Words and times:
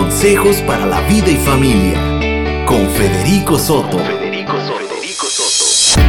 Consejos 0.00 0.62
para 0.62 0.86
la 0.86 1.02
vida 1.02 1.28
y 1.30 1.36
familia 1.36 2.64
con 2.64 2.88
Federico 2.88 3.58
Soto. 3.58 3.98
Federico 3.98 4.58
Soto. 4.58 6.00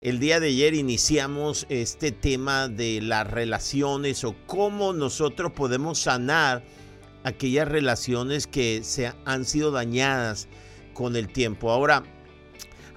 El 0.00 0.20
día 0.20 0.38
de 0.38 0.46
ayer 0.46 0.74
iniciamos 0.74 1.66
este 1.68 2.12
tema 2.12 2.68
de 2.68 3.00
las 3.02 3.28
relaciones 3.28 4.22
o 4.22 4.36
cómo 4.46 4.92
nosotros 4.92 5.50
podemos 5.50 5.98
sanar 5.98 6.62
aquellas 7.24 7.66
relaciones 7.66 8.46
que 8.46 8.84
se 8.84 9.12
han 9.24 9.44
sido 9.44 9.72
dañadas 9.72 10.46
con 10.94 11.16
el 11.16 11.26
tiempo. 11.26 11.72
Ahora, 11.72 12.04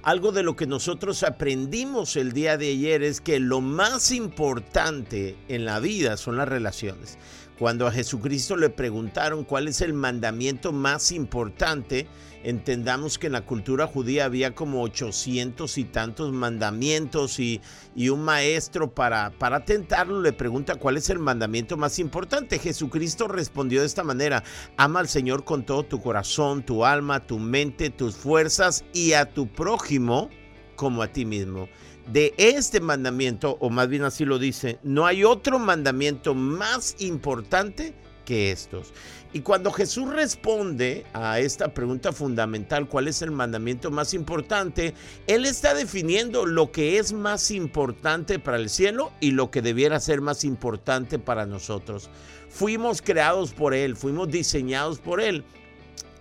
algo 0.02 0.32
de 0.32 0.42
lo 0.42 0.56
que 0.56 0.66
nosotros 0.66 1.22
aprendimos 1.22 2.16
el 2.16 2.32
día 2.32 2.56
de 2.56 2.70
ayer 2.70 3.02
es 3.02 3.20
que 3.20 3.38
lo 3.38 3.60
más 3.60 4.10
importante 4.10 5.36
en 5.48 5.64
la 5.64 5.78
vida 5.78 6.16
son 6.16 6.36
las 6.36 6.48
relaciones. 6.48 7.18
Cuando 7.58 7.86
a 7.86 7.92
Jesucristo 7.92 8.56
le 8.56 8.70
preguntaron 8.70 9.44
cuál 9.44 9.68
es 9.68 9.80
el 9.80 9.92
mandamiento 9.92 10.72
más 10.72 11.12
importante, 11.12 12.08
entendamos 12.44 13.18
que 13.18 13.28
en 13.28 13.34
la 13.34 13.46
cultura 13.46 13.86
judía 13.86 14.24
había 14.24 14.54
como 14.54 14.82
800 14.82 15.78
y 15.78 15.84
tantos 15.84 16.32
mandamientos 16.32 17.38
y, 17.38 17.60
y, 17.94 18.08
un 18.08 18.22
maestro 18.22 18.92
para, 18.92 19.30
para 19.38 19.64
tentarlo 19.64 20.20
le 20.20 20.32
pregunta 20.32 20.76
cuál 20.76 20.96
es 20.96 21.10
el 21.10 21.18
mandamiento 21.18 21.76
más 21.76 21.98
importante. 21.98 22.58
Jesucristo 22.58 23.28
respondió 23.28 23.80
de 23.80 23.86
esta 23.86 24.04
manera, 24.04 24.42
ama 24.76 25.00
al 25.00 25.08
Señor 25.08 25.44
con 25.44 25.64
todo 25.64 25.84
tu 25.84 26.00
corazón, 26.00 26.62
tu 26.62 26.84
alma, 26.84 27.26
tu 27.26 27.38
mente, 27.38 27.90
tus 27.90 28.16
fuerzas 28.16 28.84
y 28.92 29.12
a 29.12 29.26
tu 29.26 29.46
prójimo 29.46 30.30
como 30.76 31.02
a 31.02 31.08
ti 31.08 31.24
mismo. 31.24 31.68
De 32.12 32.34
este 32.36 32.80
mandamiento, 32.80 33.56
o 33.60 33.70
más 33.70 33.88
bien 33.88 34.02
así 34.02 34.24
lo 34.24 34.38
dice, 34.38 34.80
no 34.82 35.06
hay 35.06 35.22
otro 35.22 35.58
mandamiento 35.58 36.34
más 36.34 36.96
importante 36.98 37.94
que 38.24 38.50
estos. 38.50 38.92
Y 39.32 39.40
cuando 39.40 39.72
Jesús 39.72 40.08
responde 40.10 41.06
a 41.14 41.40
esta 41.40 41.72
pregunta 41.72 42.12
fundamental, 42.12 42.86
¿cuál 42.86 43.08
es 43.08 43.22
el 43.22 43.30
mandamiento 43.30 43.90
más 43.90 44.12
importante? 44.12 44.94
Él 45.26 45.46
está 45.46 45.74
definiendo 45.74 46.44
lo 46.44 46.70
que 46.70 46.98
es 46.98 47.12
más 47.12 47.50
importante 47.50 48.38
para 48.38 48.58
el 48.58 48.68
cielo 48.68 49.10
y 49.20 49.30
lo 49.30 49.50
que 49.50 49.62
debiera 49.62 50.00
ser 50.00 50.20
más 50.20 50.44
importante 50.44 51.18
para 51.18 51.46
nosotros. 51.46 52.10
Fuimos 52.50 53.00
creados 53.00 53.52
por 53.52 53.72
Él, 53.72 53.96
fuimos 53.96 54.30
diseñados 54.30 54.98
por 54.98 55.22
Él. 55.22 55.44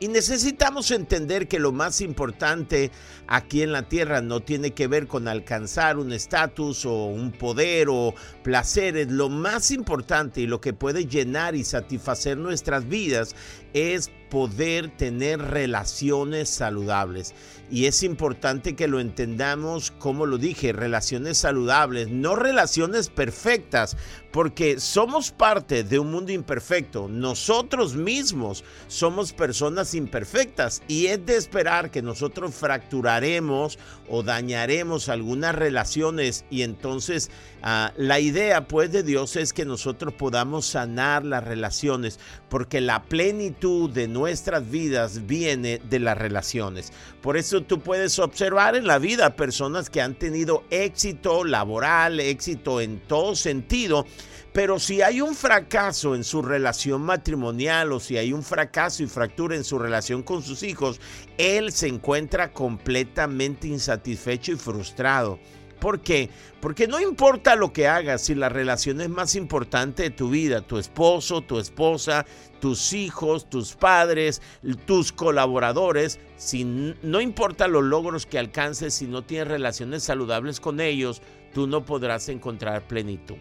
Y 0.01 0.07
necesitamos 0.07 0.89
entender 0.89 1.47
que 1.47 1.59
lo 1.59 1.71
más 1.71 2.01
importante 2.01 2.89
aquí 3.27 3.61
en 3.61 3.71
la 3.71 3.83
tierra 3.83 4.19
no 4.19 4.39
tiene 4.39 4.71
que 4.71 4.87
ver 4.87 5.05
con 5.05 5.27
alcanzar 5.27 5.99
un 5.99 6.11
estatus 6.11 6.87
o 6.87 7.05
un 7.05 7.31
poder 7.31 7.87
o 7.87 8.15
placeres. 8.41 9.11
Lo 9.11 9.29
más 9.29 9.69
importante 9.69 10.41
y 10.41 10.47
lo 10.47 10.59
que 10.59 10.73
puede 10.73 11.05
llenar 11.05 11.53
y 11.53 11.63
satisfacer 11.63 12.35
nuestras 12.35 12.89
vidas 12.89 13.35
es 13.73 14.11
poder 14.29 14.89
tener 14.89 15.39
relaciones 15.39 16.49
saludables. 16.49 17.35
Y 17.69 17.85
es 17.85 18.03
importante 18.03 18.75
que 18.75 18.87
lo 18.87 18.99
entendamos, 18.99 19.91
como 19.91 20.25
lo 20.25 20.37
dije, 20.37 20.73
relaciones 20.73 21.37
saludables, 21.37 22.09
no 22.09 22.35
relaciones 22.35 23.09
perfectas, 23.09 23.95
porque 24.31 24.79
somos 24.79 25.31
parte 25.31 25.83
de 25.83 25.99
un 25.99 26.11
mundo 26.11 26.31
imperfecto. 26.31 27.07
Nosotros 27.07 27.95
mismos 27.95 28.63
somos 28.87 29.31
personas 29.31 29.95
imperfectas 29.95 30.81
y 30.87 31.07
es 31.07 31.25
de 31.25 31.37
esperar 31.37 31.91
que 31.91 32.01
nosotros 32.01 32.53
fracturaremos 32.55 33.79
o 34.09 34.23
dañaremos 34.23 35.07
algunas 35.07 35.55
relaciones 35.55 36.43
y 36.49 36.63
entonces 36.63 37.31
uh, 37.63 37.91
la 37.97 38.19
idea 38.19 38.67
pues 38.67 38.91
de 38.91 39.03
Dios 39.03 39.35
es 39.35 39.53
que 39.53 39.65
nosotros 39.65 40.13
podamos 40.13 40.65
sanar 40.65 41.25
las 41.25 41.43
relaciones, 41.43 42.19
porque 42.49 42.81
la 42.81 43.03
plenitud 43.03 43.89
de 43.89 44.07
nuestras 44.07 44.69
vidas 44.69 45.25
viene 45.25 45.81
de 45.89 45.99
las 45.99 46.17
relaciones. 46.17 46.91
Por 47.21 47.37
eso 47.37 47.61
tú 47.61 47.79
puedes 47.79 48.19
observar 48.19 48.75
en 48.75 48.87
la 48.87 48.99
vida 48.99 49.35
personas 49.35 49.89
que 49.89 50.01
han 50.01 50.15
tenido 50.15 50.63
éxito 50.69 51.43
laboral, 51.43 52.19
éxito 52.19 52.81
en 52.81 52.99
todo 52.99 53.35
sentido, 53.35 54.05
pero 54.53 54.79
si 54.79 55.01
hay 55.01 55.21
un 55.21 55.33
fracaso 55.33 56.13
en 56.13 56.25
su 56.25 56.41
relación 56.41 57.01
matrimonial 57.01 57.93
o 57.93 58.01
si 58.01 58.17
hay 58.17 58.33
un 58.33 58.43
fracaso 58.43 59.01
y 59.01 59.07
fractura 59.07 59.55
en 59.55 59.63
su 59.63 59.79
relación 59.79 60.23
con 60.23 60.43
sus 60.43 60.63
hijos, 60.63 60.99
él 61.37 61.71
se 61.71 61.87
encuentra 61.87 62.51
completamente 62.51 63.69
insatisfecho 63.69 64.51
y 64.51 64.57
frustrado. 64.57 65.39
¿Por 65.81 65.99
qué? 66.01 66.29
Porque 66.61 66.87
no 66.87 67.01
importa 67.01 67.55
lo 67.55 67.73
que 67.73 67.87
hagas, 67.87 68.21
si 68.21 68.35
la 68.35 68.49
relación 68.49 69.01
es 69.01 69.09
más 69.09 69.33
importante 69.33 70.03
de 70.03 70.09
tu 70.11 70.29
vida, 70.29 70.61
tu 70.61 70.77
esposo, 70.77 71.41
tu 71.41 71.57
esposa, 71.57 72.27
tus 72.59 72.93
hijos, 72.93 73.49
tus 73.49 73.73
padres, 73.73 74.43
tus 74.85 75.11
colaboradores, 75.11 76.19
si 76.37 76.65
no 76.65 77.19
importa 77.19 77.67
los 77.67 77.83
logros 77.83 78.27
que 78.27 78.37
alcances, 78.37 78.93
si 78.93 79.07
no 79.07 79.23
tienes 79.23 79.47
relaciones 79.47 80.03
saludables 80.03 80.59
con 80.59 80.79
ellos, 80.81 81.23
tú 81.51 81.65
no 81.65 81.83
podrás 81.83 82.29
encontrar 82.29 82.87
plenitud. 82.87 83.37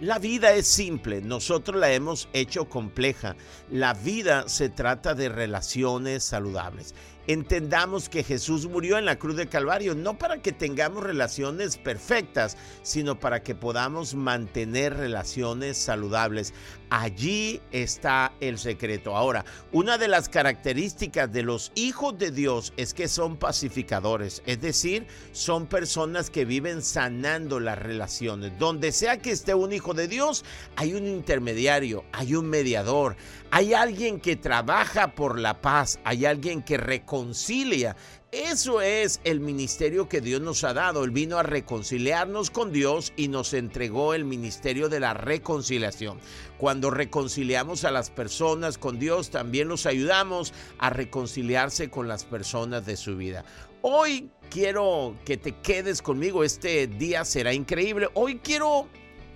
La 0.00 0.20
vida 0.20 0.52
es 0.52 0.68
simple, 0.68 1.20
nosotros 1.20 1.80
la 1.80 1.92
hemos 1.92 2.28
hecho 2.32 2.68
compleja. 2.68 3.34
La 3.70 3.92
vida 3.92 4.48
se 4.48 4.68
trata 4.68 5.14
de 5.14 5.28
relaciones 5.28 6.22
saludables 6.22 6.94
entendamos 7.32 8.08
que 8.08 8.24
Jesús 8.24 8.66
murió 8.66 8.98
en 8.98 9.04
la 9.04 9.18
cruz 9.18 9.36
de 9.36 9.48
Calvario, 9.48 9.94
no 9.94 10.18
para 10.18 10.42
que 10.42 10.52
tengamos 10.52 11.04
relaciones 11.04 11.76
perfectas, 11.76 12.56
sino 12.82 13.20
para 13.20 13.42
que 13.42 13.54
podamos 13.54 14.14
mantener 14.14 14.96
relaciones 14.96 15.78
saludables. 15.78 16.52
Allí 16.90 17.60
está 17.70 18.32
el 18.40 18.58
secreto. 18.58 19.16
Ahora, 19.16 19.44
una 19.70 19.96
de 19.96 20.08
las 20.08 20.28
características 20.28 21.32
de 21.32 21.44
los 21.44 21.70
hijos 21.76 22.18
de 22.18 22.32
Dios 22.32 22.72
es 22.76 22.94
que 22.94 23.06
son 23.06 23.36
pacificadores, 23.36 24.42
es 24.44 24.60
decir, 24.60 25.06
son 25.30 25.66
personas 25.66 26.30
que 26.30 26.44
viven 26.44 26.82
sanando 26.82 27.60
las 27.60 27.78
relaciones. 27.78 28.58
Donde 28.58 28.90
sea 28.90 29.18
que 29.18 29.30
esté 29.30 29.54
un 29.54 29.72
hijo 29.72 29.94
de 29.94 30.08
Dios, 30.08 30.44
hay 30.74 30.94
un 30.94 31.06
intermediario, 31.06 32.04
hay 32.10 32.34
un 32.34 32.46
mediador, 32.46 33.16
hay 33.52 33.72
alguien 33.72 34.18
que 34.18 34.34
trabaja 34.34 35.14
por 35.14 35.38
la 35.38 35.60
paz, 35.60 36.00
hay 36.02 36.26
alguien 36.26 36.60
que 36.60 36.76
reconcilia. 36.76 37.94
Eso 38.32 38.80
es 38.80 39.20
el 39.24 39.40
ministerio 39.40 40.08
que 40.08 40.20
Dios 40.20 40.40
nos 40.40 40.62
ha 40.62 40.72
dado. 40.72 41.02
Él 41.02 41.10
vino 41.10 41.38
a 41.38 41.42
reconciliarnos 41.42 42.50
con 42.50 42.72
Dios 42.72 43.12
y 43.16 43.26
nos 43.26 43.54
entregó 43.54 44.14
el 44.14 44.24
ministerio 44.24 44.88
de 44.88 45.00
la 45.00 45.14
reconciliación. 45.14 46.20
Cuando 46.56 46.92
reconciliamos 46.92 47.82
a 47.84 47.90
las 47.90 48.08
personas 48.10 48.78
con 48.78 49.00
Dios, 49.00 49.30
también 49.30 49.66
los 49.66 49.84
ayudamos 49.84 50.54
a 50.78 50.90
reconciliarse 50.90 51.90
con 51.90 52.06
las 52.06 52.24
personas 52.24 52.86
de 52.86 52.96
su 52.96 53.16
vida. 53.16 53.44
Hoy 53.82 54.30
quiero 54.48 55.16
que 55.24 55.36
te 55.36 55.56
quedes 55.56 56.00
conmigo. 56.00 56.44
Este 56.44 56.86
día 56.86 57.24
será 57.24 57.52
increíble. 57.52 58.10
Hoy 58.14 58.38
quiero 58.38 58.86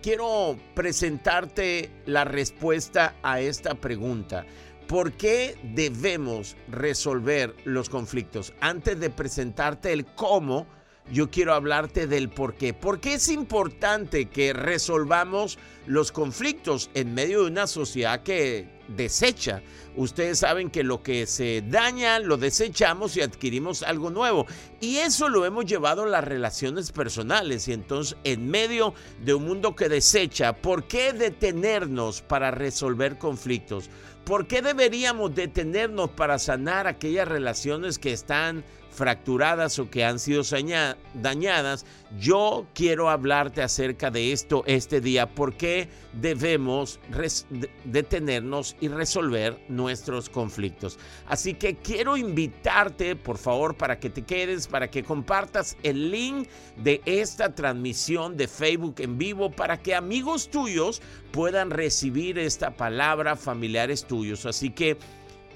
quiero 0.05 0.57
presentarte 0.75 1.91
la 2.05 2.25
respuesta 2.25 3.17
a 3.23 3.41
esta 3.41 3.75
pregunta. 3.75 4.45
¿Por 4.87 5.13
qué 5.13 5.57
debemos 5.63 6.57
resolver 6.69 7.55
los 7.65 7.89
conflictos? 7.89 8.53
Antes 8.61 9.01
de 9.01 9.11
presentarte 9.11 9.93
el 9.93 10.05
cómo, 10.05 10.67
yo 11.11 11.31
quiero 11.31 11.55
hablarte 11.55 12.07
del 12.07 12.29
por 12.29 12.55
qué. 12.55 12.73
¿Por 12.73 13.01
qué 13.01 13.15
es 13.15 13.29
importante 13.29 14.27
que 14.27 14.53
resolvamos 14.53 15.59
los 15.87 16.13
conflictos 16.13 16.91
en 16.95 17.13
medio 17.15 17.43
de 17.43 17.51
una 17.51 17.67
sociedad 17.67 18.23
que 18.23 18.67
desecha? 18.89 19.63
Ustedes 19.97 20.39
saben 20.39 20.71
que 20.71 20.83
lo 20.83 21.03
que 21.03 21.27
se 21.27 21.63
daña 21.67 22.19
lo 22.19 22.37
desechamos 22.37 23.17
y 23.17 23.21
adquirimos 23.21 23.83
algo 23.83 24.11
nuevo. 24.11 24.47
Y 24.81 24.97
eso 24.97 25.29
lo 25.29 25.45
hemos 25.45 25.67
llevado 25.67 26.05
a 26.05 26.09
las 26.09 26.25
relaciones 26.25 26.91
personales. 26.91 27.69
Y 27.69 27.75
entonces, 27.75 28.17
en 28.25 28.49
medio 28.49 28.95
de 29.23 29.35
un 29.35 29.45
mundo 29.45 29.77
que 29.77 29.89
desecha, 29.89 30.55
¿por 30.55 30.89
qué 30.89 31.13
detenernos 31.13 32.23
para 32.23 32.51
resolver 32.51 33.19
conflictos? 33.19 33.91
¿Por 34.25 34.47
qué 34.47 34.63
deberíamos 34.63 35.35
detenernos 35.35 36.11
para 36.11 36.39
sanar 36.39 36.87
aquellas 36.87 37.29
relaciones 37.29 37.99
que 37.99 38.13
están 38.13 38.65
fracturadas 38.95 39.79
o 39.79 39.91
que 39.91 40.05
han 40.05 40.19
sido 40.19 40.43
dañadas, 41.15 41.85
yo 42.19 42.67
quiero 42.75 43.11
hablarte 43.11 43.61
acerca 43.63 44.11
de 44.11 44.33
esto 44.33 44.63
este 44.67 45.01
día, 45.01 45.35
por 45.35 45.55
qué 45.55 45.89
debemos 46.13 47.01
detenernos 47.85 48.77
y 48.81 48.89
resolver 48.89 49.59
nuestros 49.69 50.29
conflictos. 50.29 50.99
Así 51.27 51.55
que 51.55 51.77
quiero 51.77 52.17
invitarte, 52.17 53.17
por 53.17 53.39
favor, 53.39 53.77
para 53.77 53.99
que 53.99 54.11
te 54.11 54.23
quedes, 54.23 54.69
para 54.69 54.89
que 54.91 55.03
compartas 55.03 55.77
el 55.83 56.11
link 56.11 56.49
de 56.77 57.03
esta 57.05 57.55
transmisión 57.55 58.37
de 58.37 58.47
Facebook 58.47 58.97
en 58.99 59.19
vivo, 59.19 59.51
para 59.51 59.81
que 59.81 59.95
amigos 59.95 60.49
tuyos 60.51 61.03
puedan 61.33 61.71
recibir 61.71 62.39
esta 62.39 62.77
palabra, 62.77 63.35
familiares 63.35 64.05
tuyos. 64.05 64.47
Así 64.47 64.71
que 64.71 64.97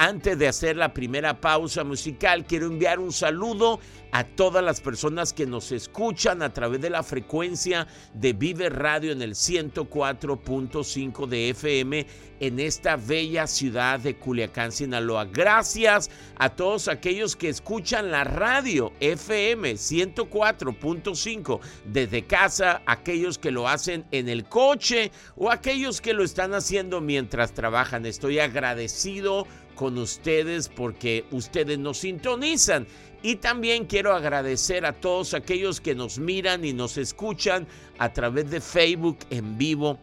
Antes 0.00 0.38
de 0.38 0.46
hacer 0.46 0.76
la 0.76 0.94
primera 0.94 1.40
pausa 1.40 1.82
musical, 1.82 2.44
quiero 2.46 2.66
enviar 2.66 3.00
un 3.00 3.10
saludo 3.12 3.80
a 4.12 4.22
todas 4.22 4.62
las 4.62 4.80
personas 4.80 5.32
que 5.32 5.44
nos 5.44 5.72
escuchan 5.72 6.40
a 6.40 6.52
través 6.52 6.80
de 6.80 6.88
la 6.88 7.02
frecuencia 7.02 7.88
de 8.14 8.32
Vive 8.32 8.68
Radio 8.68 9.10
en 9.10 9.22
el 9.22 9.34
104.5 9.34 11.26
de 11.26 11.50
FM 11.50 12.06
en 12.38 12.60
esta 12.60 12.94
bella 12.94 13.48
ciudad 13.48 13.98
de 13.98 14.16
Culiacán, 14.16 14.70
Sinaloa. 14.70 15.24
Gracias 15.24 16.10
a 16.36 16.50
todos 16.50 16.86
aquellos 16.86 17.34
que 17.34 17.48
escuchan 17.48 18.12
la 18.12 18.22
radio 18.22 18.92
FM 19.00 19.72
104.5 19.72 21.60
desde 21.86 22.24
casa, 22.24 22.82
aquellos 22.86 23.36
que 23.36 23.50
lo 23.50 23.66
hacen 23.66 24.04
en 24.12 24.28
el 24.28 24.44
coche 24.44 25.10
o 25.34 25.50
aquellos 25.50 26.00
que 26.00 26.14
lo 26.14 26.22
están 26.22 26.54
haciendo 26.54 27.00
mientras 27.00 27.52
trabajan. 27.52 28.06
Estoy 28.06 28.38
agradecido 28.38 29.48
con 29.78 29.96
ustedes 29.96 30.68
porque 30.68 31.24
ustedes 31.30 31.78
nos 31.78 31.98
sintonizan. 31.98 32.88
Y 33.22 33.36
también 33.36 33.86
quiero 33.86 34.12
agradecer 34.12 34.84
a 34.84 34.92
todos 34.92 35.34
aquellos 35.34 35.80
que 35.80 35.94
nos 35.94 36.18
miran 36.18 36.64
y 36.64 36.72
nos 36.72 36.98
escuchan 36.98 37.66
a 37.98 38.12
través 38.12 38.50
de 38.50 38.60
Facebook 38.60 39.18
en 39.30 39.56
vivo 39.56 40.00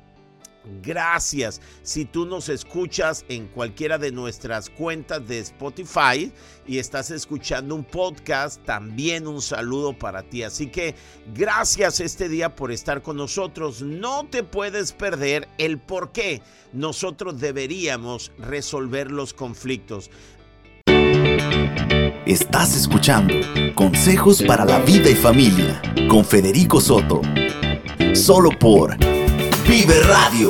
Gracias. 0.81 1.61
Si 1.83 2.05
tú 2.05 2.25
nos 2.25 2.49
escuchas 2.49 3.25
en 3.29 3.47
cualquiera 3.47 3.97
de 3.97 4.11
nuestras 4.11 4.69
cuentas 4.69 5.27
de 5.27 5.39
Spotify 5.39 6.31
y 6.67 6.77
estás 6.77 7.11
escuchando 7.11 7.75
un 7.75 7.83
podcast, 7.83 8.63
también 8.63 9.27
un 9.27 9.41
saludo 9.41 9.97
para 9.97 10.23
ti. 10.23 10.43
Así 10.43 10.67
que 10.67 10.95
gracias 11.33 11.99
este 11.99 12.29
día 12.29 12.55
por 12.55 12.71
estar 12.71 13.01
con 13.01 13.17
nosotros. 13.17 13.81
No 13.81 14.27
te 14.27 14.43
puedes 14.43 14.91
perder 14.91 15.47
el 15.57 15.79
por 15.79 16.11
qué 16.11 16.41
nosotros 16.73 17.39
deberíamos 17.39 18.31
resolver 18.37 19.11
los 19.11 19.33
conflictos. 19.33 20.09
Estás 22.25 22.75
escuchando 22.75 23.35
Consejos 23.75 24.41
para 24.41 24.65
la 24.65 24.79
Vida 24.79 25.09
y 25.09 25.15
Familia 25.15 25.79
con 26.09 26.25
Federico 26.25 26.81
Soto. 26.81 27.21
Solo 28.13 28.49
por 28.57 28.97
Vive 29.77 29.99
Radio. 30.03 30.49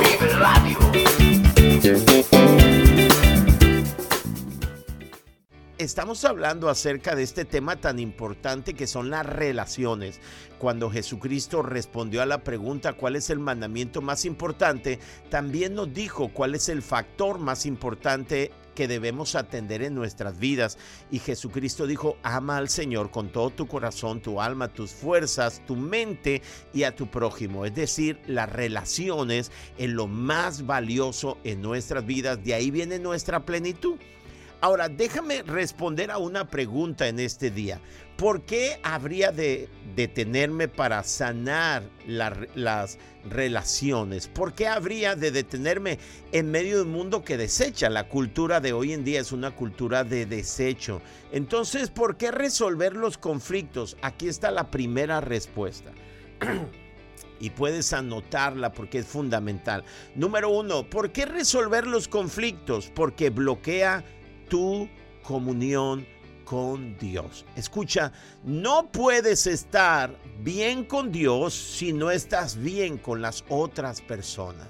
Estamos 5.78 6.24
hablando 6.24 6.68
acerca 6.68 7.16
de 7.16 7.24
este 7.24 7.44
tema 7.44 7.74
tan 7.74 7.98
importante 7.98 8.74
que 8.74 8.86
son 8.86 9.10
las 9.10 9.26
relaciones. 9.26 10.20
Cuando 10.58 10.90
Jesucristo 10.90 11.62
respondió 11.62 12.22
a 12.22 12.26
la 12.26 12.44
pregunta 12.44 12.92
cuál 12.92 13.16
es 13.16 13.28
el 13.28 13.40
mandamiento 13.40 14.00
más 14.00 14.24
importante, 14.26 15.00
también 15.28 15.74
nos 15.74 15.92
dijo 15.92 16.28
cuál 16.28 16.54
es 16.54 16.68
el 16.68 16.80
factor 16.80 17.40
más 17.40 17.66
importante 17.66 18.52
que 18.76 18.86
debemos 18.86 19.34
atender 19.34 19.82
en 19.82 19.96
nuestras 19.96 20.38
vidas. 20.38 20.78
Y 21.10 21.18
Jesucristo 21.18 21.88
dijo, 21.88 22.16
ama 22.22 22.58
al 22.58 22.68
Señor 22.68 23.10
con 23.10 23.30
todo 23.32 23.50
tu 23.50 23.66
corazón, 23.66 24.20
tu 24.20 24.40
alma, 24.40 24.68
tus 24.68 24.92
fuerzas, 24.92 25.60
tu 25.66 25.74
mente 25.74 26.42
y 26.72 26.84
a 26.84 26.94
tu 26.94 27.08
prójimo. 27.08 27.66
Es 27.66 27.74
decir, 27.74 28.20
las 28.28 28.48
relaciones 28.48 29.50
en 29.78 29.96
lo 29.96 30.06
más 30.06 30.64
valioso 30.64 31.38
en 31.42 31.60
nuestras 31.60 32.06
vidas. 32.06 32.44
De 32.44 32.54
ahí 32.54 32.70
viene 32.70 33.00
nuestra 33.00 33.44
plenitud. 33.44 33.96
Ahora, 34.60 34.88
déjame 34.88 35.42
responder 35.42 36.10
a 36.10 36.18
una 36.18 36.48
pregunta 36.48 37.08
en 37.08 37.20
este 37.20 37.50
día. 37.50 37.80
¿Por 38.16 38.42
qué 38.42 38.80
habría 38.82 39.30
de 39.30 39.68
detenerme 39.94 40.68
para 40.68 41.02
sanar 41.02 41.82
las 42.06 42.98
relaciones? 43.28 44.28
¿Por 44.28 44.54
qué 44.54 44.66
habría 44.66 45.14
de 45.14 45.30
detenerme 45.30 45.98
en 46.32 46.50
medio 46.50 46.76
de 46.76 46.82
un 46.82 46.92
mundo 46.92 47.22
que 47.22 47.36
desecha? 47.36 47.90
La 47.90 48.08
cultura 48.08 48.60
de 48.60 48.72
hoy 48.72 48.94
en 48.94 49.04
día 49.04 49.20
es 49.20 49.32
una 49.32 49.50
cultura 49.50 50.04
de 50.04 50.24
desecho. 50.24 51.02
Entonces, 51.32 51.90
¿por 51.90 52.16
qué 52.16 52.30
resolver 52.30 52.96
los 52.96 53.18
conflictos? 53.18 53.98
Aquí 54.00 54.28
está 54.28 54.50
la 54.50 54.70
primera 54.70 55.20
respuesta. 55.20 55.92
y 57.40 57.50
puedes 57.50 57.92
anotarla 57.92 58.72
porque 58.72 58.98
es 58.98 59.06
fundamental. 59.06 59.84
Número 60.14 60.48
uno, 60.48 60.88
¿por 60.88 61.12
qué 61.12 61.26
resolver 61.26 61.86
los 61.86 62.08
conflictos? 62.08 62.90
Porque 62.94 63.30
bloquea 63.30 64.04
tu 64.48 64.88
comunión 65.22 66.06
con 66.44 66.96
Dios. 66.96 67.44
Escucha, 67.56 68.12
no 68.44 68.90
puedes 68.90 69.46
estar 69.46 70.16
bien 70.40 70.84
con 70.84 71.12
Dios 71.12 71.54
si 71.54 71.92
no 71.92 72.10
estás 72.10 72.56
bien 72.56 72.98
con 72.98 73.20
las 73.20 73.44
otras 73.48 74.00
personas. 74.00 74.68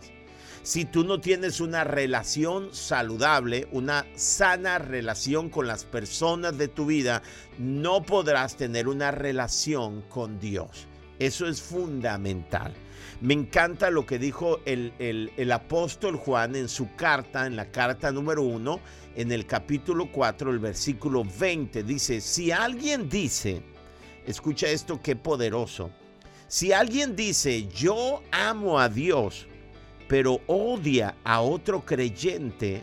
Si 0.62 0.84
tú 0.84 1.04
no 1.04 1.20
tienes 1.20 1.60
una 1.60 1.84
relación 1.84 2.74
saludable, 2.74 3.68
una 3.70 4.04
sana 4.16 4.78
relación 4.78 5.48
con 5.48 5.68
las 5.68 5.84
personas 5.84 6.58
de 6.58 6.66
tu 6.66 6.86
vida, 6.86 7.22
no 7.56 8.02
podrás 8.02 8.56
tener 8.56 8.88
una 8.88 9.12
relación 9.12 10.02
con 10.08 10.40
Dios. 10.40 10.88
Eso 11.20 11.46
es 11.46 11.62
fundamental. 11.62 12.74
Me 13.20 13.32
encanta 13.32 13.90
lo 13.90 14.04
que 14.04 14.18
dijo 14.18 14.60
el, 14.66 14.92
el, 14.98 15.52
apóstol 15.52 16.16
Juan 16.16 16.54
en 16.54 16.68
su 16.68 16.94
carta, 16.96 17.46
en 17.46 17.56
la 17.56 17.70
carta 17.70 18.12
número 18.12 18.42
uno, 18.42 18.80
en 19.14 19.32
el 19.32 19.46
capítulo 19.46 20.12
4, 20.12 20.50
el 20.50 20.58
versículo 20.58 21.24
20. 21.24 21.82
Dice, 21.82 22.20
si 22.20 22.52
alguien 22.52 23.08
dice, 23.08 23.62
escucha 24.26 24.68
esto 24.68 25.00
qué 25.02 25.16
poderoso, 25.16 25.90
si 26.46 26.72
alguien 26.72 27.16
dice, 27.16 27.66
yo 27.68 28.22
amo 28.30 28.78
a 28.78 28.90
Dios, 28.90 29.46
pero 30.08 30.40
odia 30.46 31.16
a 31.24 31.40
otro 31.40 31.86
creyente, 31.86 32.82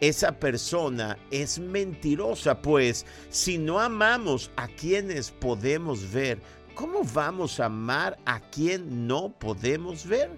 esa 0.00 0.32
persona 0.32 1.18
es 1.30 1.58
mentirosa, 1.58 2.60
pues 2.60 3.04
si 3.28 3.58
no 3.58 3.78
amamos 3.78 4.50
a 4.56 4.66
quienes 4.66 5.30
podemos 5.30 6.10
ver, 6.10 6.40
¿cómo 6.74 7.02
vamos 7.12 7.60
a 7.60 7.66
amar 7.66 8.18
a 8.24 8.40
quien 8.40 9.06
no 9.06 9.32
podemos 9.38 10.06
ver? 10.06 10.30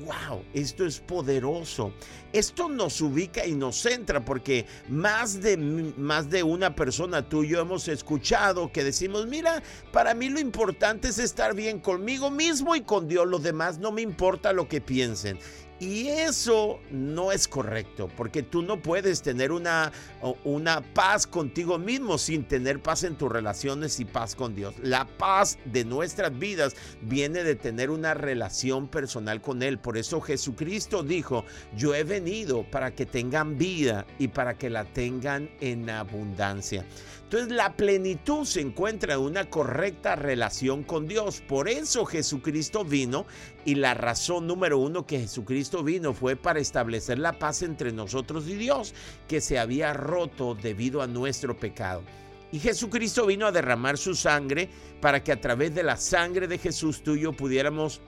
wow, 0.00 0.42
esto 0.54 0.86
es 0.86 1.00
poderoso. 1.00 1.92
Esto 2.32 2.68
nos 2.68 3.00
ubica 3.00 3.46
y 3.46 3.54
nos 3.54 3.76
centra 3.76 4.24
porque 4.24 4.66
más 4.88 5.40
de, 5.40 5.56
más 5.56 6.30
de 6.30 6.42
una 6.42 6.74
persona 6.74 7.28
tú 7.28 7.44
y 7.44 7.48
yo 7.48 7.60
hemos 7.60 7.88
escuchado 7.88 8.72
que 8.72 8.84
decimos, 8.84 9.26
mira, 9.26 9.62
para 9.92 10.14
mí 10.14 10.28
lo 10.30 10.40
importante 10.40 11.08
es 11.08 11.18
estar 11.18 11.54
bien 11.54 11.78
conmigo 11.78 12.30
mismo 12.30 12.74
y 12.74 12.82
con 12.82 13.06
Dios. 13.06 13.26
Los 13.26 13.42
demás 13.42 13.78
no 13.78 13.92
me 13.92 14.02
importa 14.02 14.52
lo 14.52 14.68
que 14.68 14.80
piensen. 14.80 15.38
Y 15.82 16.06
eso 16.06 16.78
no 16.92 17.32
es 17.32 17.48
correcto, 17.48 18.08
porque 18.16 18.44
tú 18.44 18.62
no 18.62 18.80
puedes 18.80 19.20
tener 19.20 19.50
una, 19.50 19.90
una 20.44 20.80
paz 20.80 21.26
contigo 21.26 21.76
mismo 21.76 22.18
sin 22.18 22.44
tener 22.44 22.80
paz 22.80 23.02
en 23.02 23.16
tus 23.16 23.32
relaciones 23.32 23.98
y 23.98 24.04
paz 24.04 24.36
con 24.36 24.54
Dios. 24.54 24.76
La 24.80 25.08
paz 25.08 25.58
de 25.64 25.84
nuestras 25.84 26.38
vidas 26.38 26.76
viene 27.00 27.42
de 27.42 27.56
tener 27.56 27.90
una 27.90 28.14
relación 28.14 28.86
personal 28.86 29.40
con 29.42 29.60
Él. 29.60 29.80
Por 29.80 29.96
eso 29.98 30.20
Jesucristo 30.20 31.02
dijo, 31.02 31.44
yo 31.76 31.96
he 31.96 32.04
venido 32.04 32.62
para 32.62 32.94
que 32.94 33.04
tengan 33.04 33.58
vida 33.58 34.06
y 34.20 34.28
para 34.28 34.56
que 34.56 34.70
la 34.70 34.84
tengan 34.84 35.50
en 35.60 35.90
abundancia. 35.90 36.86
Entonces 37.32 37.56
la 37.56 37.78
plenitud 37.78 38.44
se 38.44 38.60
encuentra 38.60 39.14
en 39.14 39.20
una 39.20 39.48
correcta 39.48 40.16
relación 40.16 40.82
con 40.82 41.08
Dios. 41.08 41.40
Por 41.40 41.66
eso 41.66 42.04
Jesucristo 42.04 42.84
vino 42.84 43.24
y 43.64 43.76
la 43.76 43.94
razón 43.94 44.46
número 44.46 44.76
uno 44.76 45.06
que 45.06 45.20
Jesucristo 45.20 45.82
vino 45.82 46.12
fue 46.12 46.36
para 46.36 46.60
establecer 46.60 47.18
la 47.18 47.38
paz 47.38 47.62
entre 47.62 47.90
nosotros 47.90 48.46
y 48.48 48.56
Dios, 48.56 48.94
que 49.28 49.40
se 49.40 49.58
había 49.58 49.94
roto 49.94 50.54
debido 50.54 51.00
a 51.00 51.06
nuestro 51.06 51.56
pecado. 51.56 52.02
Y 52.52 52.58
Jesucristo 52.58 53.24
vino 53.24 53.46
a 53.46 53.52
derramar 53.52 53.96
su 53.96 54.14
sangre 54.14 54.68
para 55.00 55.24
que 55.24 55.32
a 55.32 55.40
través 55.40 55.74
de 55.74 55.84
la 55.84 55.96
sangre 55.96 56.46
de 56.46 56.58
Jesús 56.58 57.02
tuyo 57.02 57.32
pudiéramos 57.32 58.02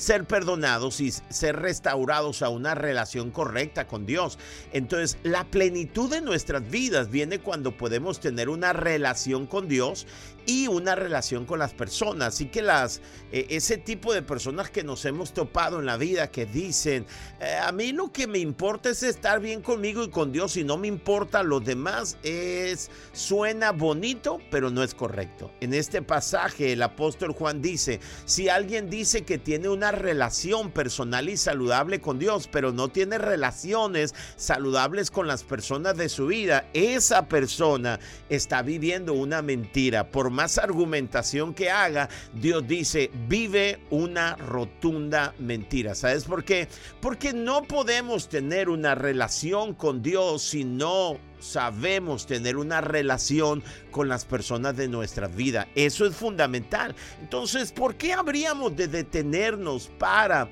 ser 0.00 0.24
perdonados 0.24 1.00
y 1.00 1.10
ser 1.10 1.56
restaurados 1.56 2.40
a 2.40 2.48
una 2.48 2.74
relación 2.74 3.30
correcta 3.30 3.86
con 3.86 4.06
Dios. 4.06 4.38
Entonces, 4.72 5.18
la 5.24 5.44
plenitud 5.44 6.10
de 6.10 6.22
nuestras 6.22 6.68
vidas 6.70 7.10
viene 7.10 7.38
cuando 7.38 7.76
podemos 7.76 8.18
tener 8.18 8.48
una 8.48 8.72
relación 8.72 9.46
con 9.46 9.68
Dios 9.68 10.06
y 10.50 10.68
una 10.68 10.94
relación 10.94 11.44
con 11.44 11.58
las 11.58 11.74
personas. 11.74 12.34
Así 12.34 12.46
que 12.46 12.62
las, 12.62 13.00
eh, 13.32 13.46
ese 13.50 13.78
tipo 13.78 14.12
de 14.14 14.22
personas 14.22 14.70
que 14.70 14.84
nos 14.84 15.04
hemos 15.04 15.32
topado 15.32 15.80
en 15.80 15.86
la 15.86 15.96
vida 15.96 16.30
que 16.30 16.46
dicen, 16.46 17.04
eh, 17.40 17.58
a 17.60 17.72
mí 17.72 17.92
lo 17.92 18.12
que 18.12 18.28
me 18.28 18.38
importa 18.38 18.90
es 18.90 19.02
estar 19.02 19.40
bien 19.40 19.60
conmigo 19.60 20.04
y 20.04 20.10
con 20.10 20.30
Dios 20.30 20.56
y 20.56 20.62
no 20.62 20.76
me 20.76 20.86
importa 20.86 21.42
lo 21.42 21.58
demás, 21.58 22.16
es, 22.22 22.90
suena 23.12 23.72
bonito, 23.72 24.38
pero 24.52 24.70
no 24.70 24.84
es 24.84 24.94
correcto. 24.94 25.50
En 25.60 25.74
este 25.74 26.00
pasaje 26.00 26.72
el 26.72 26.82
apóstol 26.82 27.32
Juan 27.32 27.60
dice, 27.60 27.98
si 28.24 28.48
alguien 28.48 28.88
dice 28.88 29.22
que 29.22 29.38
tiene 29.38 29.68
una 29.68 29.80
una 29.80 29.92
relación 29.92 30.72
personal 30.72 31.30
y 31.30 31.38
saludable 31.38 32.02
con 32.02 32.18
Dios, 32.18 32.50
pero 32.52 32.70
no 32.70 32.88
tiene 32.88 33.16
relaciones 33.16 34.14
saludables 34.36 35.10
con 35.10 35.26
las 35.26 35.42
personas 35.42 35.96
de 35.96 36.10
su 36.10 36.26
vida, 36.26 36.68
esa 36.74 37.28
persona 37.28 37.98
está 38.28 38.60
viviendo 38.60 39.14
una 39.14 39.40
mentira. 39.40 40.10
Por 40.10 40.28
más 40.28 40.39
argumentación 40.58 41.54
que 41.54 41.70
haga, 41.70 42.08
Dios 42.34 42.66
dice, 42.66 43.10
vive 43.28 43.80
una 43.90 44.36
rotunda 44.36 45.34
mentira. 45.38 45.94
¿Sabes 45.94 46.24
por 46.24 46.44
qué? 46.44 46.68
Porque 47.00 47.32
no 47.32 47.62
podemos 47.62 48.28
tener 48.28 48.68
una 48.68 48.94
relación 48.94 49.74
con 49.74 50.02
Dios 50.02 50.42
si 50.42 50.64
no 50.64 51.18
sabemos 51.40 52.26
tener 52.26 52.56
una 52.56 52.80
relación 52.80 53.62
con 53.90 54.08
las 54.08 54.24
personas 54.24 54.76
de 54.76 54.88
nuestra 54.88 55.26
vida. 55.26 55.68
Eso 55.74 56.06
es 56.06 56.14
fundamental. 56.14 56.94
Entonces, 57.20 57.72
¿por 57.72 57.96
qué 57.96 58.12
habríamos 58.12 58.76
de 58.76 58.88
detenernos 58.88 59.90
para 59.98 60.48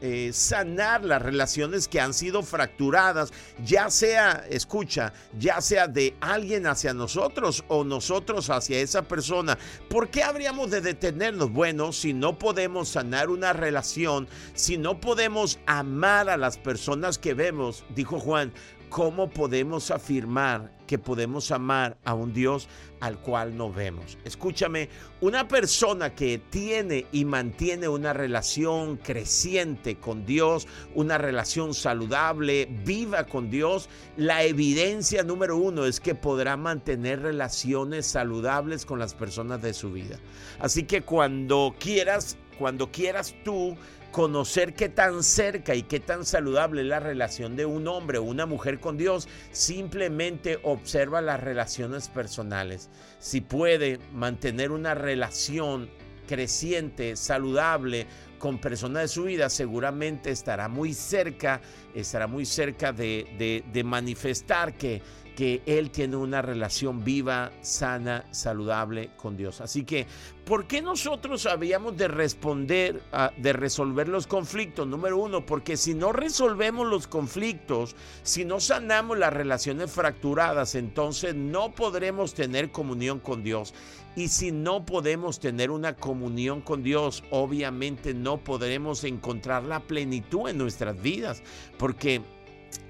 eh, 0.00 0.30
sanar 0.32 1.04
las 1.04 1.22
relaciones 1.22 1.88
que 1.88 2.00
han 2.00 2.12
sido 2.12 2.42
fracturadas, 2.42 3.32
ya 3.64 3.90
sea, 3.90 4.44
escucha, 4.50 5.12
ya 5.38 5.60
sea 5.60 5.88
de 5.88 6.14
alguien 6.20 6.66
hacia 6.66 6.92
nosotros 6.92 7.64
o 7.68 7.84
nosotros 7.84 8.50
hacia 8.50 8.80
esa 8.80 9.02
persona. 9.02 9.56
¿Por 9.88 10.08
qué 10.08 10.22
habríamos 10.22 10.70
de 10.70 10.80
detenernos? 10.80 11.52
Bueno, 11.52 11.92
si 11.92 12.12
no 12.12 12.38
podemos 12.38 12.88
sanar 12.88 13.30
una 13.30 13.52
relación, 13.52 14.28
si 14.54 14.76
no 14.76 15.00
podemos 15.00 15.58
amar 15.66 16.28
a 16.28 16.36
las 16.36 16.58
personas 16.58 17.18
que 17.18 17.34
vemos, 17.34 17.84
dijo 17.94 18.18
Juan, 18.18 18.52
¿cómo 18.90 19.30
podemos 19.30 19.90
afirmar 19.90 20.73
que 20.86 20.98
podemos 20.98 21.50
amar 21.50 21.96
a 22.04 22.14
un 22.14 22.32
Dios 22.32 22.68
al 23.00 23.18
cual 23.18 23.56
no 23.56 23.72
vemos? 23.72 24.18
Escúchame, 24.24 24.88
una 25.20 25.48
persona 25.48 26.14
que 26.14 26.38
tiene 26.38 27.06
y 27.12 27.24
mantiene 27.24 27.88
una 27.88 28.12
relación 28.12 28.96
creciente 28.96 29.96
con 29.96 30.24
Dios, 30.26 30.66
una 30.94 31.18
relación 31.18 31.74
saludable, 31.74 32.68
viva 32.84 33.24
con 33.24 33.50
Dios, 33.50 33.88
la 34.16 34.44
evidencia 34.44 35.22
número 35.22 35.56
uno 35.56 35.84
es 35.84 36.00
que 36.00 36.14
podrá 36.14 36.56
mantener 36.56 37.22
relaciones 37.22 38.06
saludables 38.06 38.86
con 38.86 38.98
las 38.98 39.14
personas 39.14 39.62
de 39.62 39.74
su 39.74 39.92
vida. 39.92 40.18
Así 40.58 40.84
que 40.84 41.02
cuando 41.02 41.74
quieras, 41.78 42.36
cuando 42.58 42.90
quieras 42.90 43.34
tú 43.44 43.76
conocer 44.14 44.74
qué 44.74 44.88
tan 44.88 45.24
cerca 45.24 45.74
y 45.74 45.82
qué 45.82 45.98
tan 45.98 46.24
saludable 46.24 46.82
es 46.82 46.86
la 46.86 47.00
relación 47.00 47.56
de 47.56 47.66
un 47.66 47.88
hombre 47.88 48.18
o 48.18 48.22
una 48.22 48.46
mujer 48.46 48.78
con 48.78 48.96
Dios, 48.96 49.26
simplemente 49.50 50.60
observa 50.62 51.20
las 51.20 51.40
relaciones 51.40 52.08
personales. 52.10 52.90
Si 53.18 53.40
puede 53.40 53.98
mantener 54.12 54.70
una 54.70 54.94
relación 54.94 55.90
creciente, 56.28 57.16
saludable 57.16 58.06
con 58.38 58.60
personas 58.60 59.02
de 59.02 59.08
su 59.08 59.24
vida, 59.24 59.50
seguramente 59.50 60.30
estará 60.30 60.68
muy 60.68 60.94
cerca, 60.94 61.60
estará 61.92 62.28
muy 62.28 62.46
cerca 62.46 62.92
de, 62.92 63.64
de 63.66 63.82
manifestar 63.82 64.76
que 64.76 65.02
que 65.34 65.62
él 65.66 65.90
tiene 65.90 66.16
una 66.16 66.42
relación 66.42 67.04
viva, 67.04 67.50
sana, 67.60 68.24
saludable 68.30 69.10
con 69.16 69.36
Dios. 69.36 69.60
Así 69.60 69.84
que, 69.84 70.06
¿por 70.44 70.66
qué 70.66 70.80
nosotros 70.80 71.46
habíamos 71.46 71.96
de 71.96 72.08
responder, 72.08 73.02
de 73.36 73.52
resolver 73.52 74.08
los 74.08 74.26
conflictos? 74.26 74.86
Número 74.86 75.18
uno, 75.18 75.44
porque 75.44 75.76
si 75.76 75.94
no 75.94 76.12
resolvemos 76.12 76.86
los 76.86 77.06
conflictos, 77.06 77.96
si 78.22 78.44
no 78.44 78.60
sanamos 78.60 79.18
las 79.18 79.32
relaciones 79.32 79.90
fracturadas, 79.90 80.74
entonces 80.74 81.34
no 81.34 81.72
podremos 81.72 82.34
tener 82.34 82.70
comunión 82.70 83.18
con 83.18 83.42
Dios. 83.42 83.74
Y 84.16 84.28
si 84.28 84.52
no 84.52 84.86
podemos 84.86 85.40
tener 85.40 85.72
una 85.72 85.96
comunión 85.96 86.60
con 86.60 86.84
Dios, 86.84 87.24
obviamente 87.30 88.14
no 88.14 88.38
podremos 88.38 89.02
encontrar 89.02 89.64
la 89.64 89.80
plenitud 89.80 90.48
en 90.48 90.58
nuestras 90.58 91.02
vidas, 91.02 91.42
porque 91.78 92.22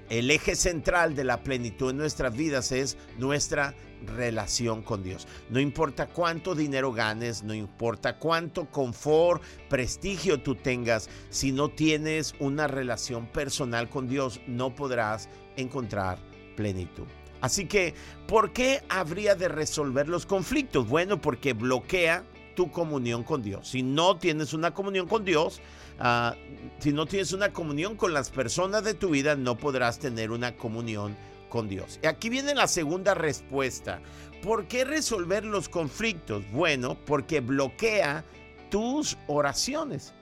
el 0.09 0.29
eje 0.31 0.55
central 0.55 1.15
de 1.15 1.23
la 1.23 1.43
plenitud 1.43 1.91
en 1.91 1.97
nuestras 1.97 2.35
vidas 2.35 2.71
es 2.71 2.97
nuestra 3.17 3.73
relación 4.05 4.83
con 4.83 5.03
Dios. 5.03 5.27
No 5.49 5.59
importa 5.59 6.07
cuánto 6.07 6.53
dinero 6.53 6.91
ganes, 6.91 7.43
no 7.43 7.53
importa 7.53 8.17
cuánto 8.17 8.69
confort, 8.69 9.41
prestigio 9.69 10.41
tú 10.41 10.55
tengas, 10.55 11.09
si 11.29 11.51
no 11.51 11.69
tienes 11.69 12.35
una 12.39 12.67
relación 12.67 13.27
personal 13.27 13.89
con 13.89 14.07
Dios, 14.07 14.39
no 14.47 14.75
podrás 14.75 15.29
encontrar 15.57 16.19
plenitud. 16.55 17.05
Así 17.41 17.65
que, 17.65 17.93
¿por 18.27 18.53
qué 18.53 18.83
habría 18.89 19.35
de 19.35 19.47
resolver 19.47 20.07
los 20.07 20.25
conflictos? 20.25 20.87
Bueno, 20.87 21.21
porque 21.21 21.53
bloquea 21.53 22.23
tu 22.55 22.71
comunión 22.71 23.23
con 23.23 23.43
Dios. 23.43 23.67
Si 23.67 23.83
no 23.83 24.17
tienes 24.17 24.53
una 24.53 24.73
comunión 24.73 25.07
con 25.07 25.25
Dios, 25.25 25.61
Ah, 25.99 26.35
si 26.79 26.91
no 26.91 27.05
tienes 27.05 27.31
una 27.31 27.53
comunión 27.53 27.95
con 27.95 28.13
las 28.13 28.29
personas 28.29 28.83
de 28.83 28.93
tu 28.93 29.09
vida, 29.09 29.35
no 29.35 29.57
podrás 29.57 29.99
tener 29.99 30.31
una 30.31 30.55
comunión 30.55 31.15
con 31.49 31.69
Dios. 31.69 31.99
Y 32.03 32.07
aquí 32.07 32.29
viene 32.29 32.53
la 32.53 32.67
segunda 32.67 33.13
respuesta. 33.13 34.01
¿Por 34.43 34.67
qué 34.67 34.83
resolver 34.83 35.45
los 35.45 35.69
conflictos? 35.69 36.43
Bueno, 36.51 36.97
porque 37.05 37.39
bloquea 37.39 38.23
tus 38.69 39.17
oraciones. 39.27 40.13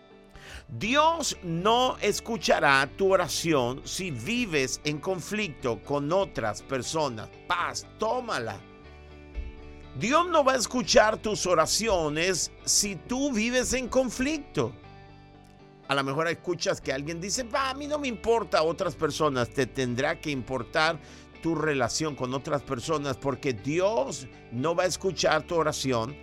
Dios 0.69 1.37
no 1.43 1.97
escuchará 2.01 2.87
tu 2.97 3.13
oración 3.13 3.81
si 3.83 4.11
vives 4.11 4.79
en 4.83 4.99
conflicto 4.99 5.81
con 5.83 6.11
otras 6.11 6.61
personas. 6.61 7.29
Paz, 7.47 7.85
tómala. 7.97 8.59
Dios 9.99 10.27
no 10.27 10.43
va 10.43 10.53
a 10.53 10.57
escuchar 10.57 11.17
tus 11.17 11.45
oraciones 11.45 12.51
si 12.63 12.95
tú 12.95 13.31
vives 13.31 13.73
en 13.73 13.87
conflicto 13.87 14.73
a 15.87 15.95
lo 15.95 16.03
mejor 16.03 16.27
escuchas 16.27 16.81
que 16.81 16.93
alguien 16.93 17.19
dice, 17.19 17.45
a 17.53 17.73
mí 17.73 17.87
no 17.87 17.99
me 17.99 18.07
importa 18.07 18.59
a 18.59 18.63
otras 18.63 18.95
personas, 18.95 19.49
te 19.49 19.65
tendrá 19.65 20.19
que 20.19 20.31
importar 20.31 20.99
tu 21.41 21.55
relación 21.55 22.15
con 22.15 22.33
otras 22.33 22.61
personas 22.61 23.17
porque 23.17 23.53
Dios 23.53 24.27
no 24.51 24.75
va 24.75 24.83
a 24.83 24.87
escuchar 24.87 25.43
tu 25.43 25.55
oración. 25.55 26.15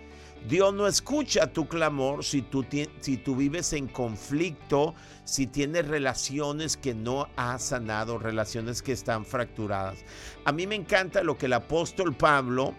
Dios 0.47 0.73
no 0.73 0.87
escucha 0.87 1.53
tu 1.53 1.67
clamor 1.67 2.25
si 2.25 2.41
tú, 2.41 2.65
si 2.99 3.17
tú 3.17 3.35
vives 3.35 3.73
en 3.73 3.87
conflicto, 3.87 4.95
si 5.23 5.45
tienes 5.45 5.87
relaciones 5.87 6.77
que 6.77 6.95
no 6.95 7.27
has 7.35 7.61
sanado, 7.61 8.17
relaciones 8.17 8.81
que 8.81 8.91
están 8.91 9.23
fracturadas. 9.23 10.03
A 10.43 10.51
mí 10.51 10.65
me 10.65 10.73
encanta 10.73 11.21
lo 11.21 11.37
que 11.37 11.45
el 11.45 11.53
apóstol 11.53 12.15
Pablo 12.15 12.73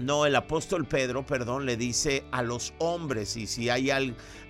no, 0.00 0.26
el 0.26 0.34
apóstol 0.36 0.86
Pedro, 0.86 1.24
perdón, 1.24 1.66
le 1.66 1.76
dice 1.76 2.24
a 2.32 2.42
los 2.42 2.72
hombres, 2.78 3.36
y 3.36 3.46
si 3.46 3.68
hay 3.68 3.90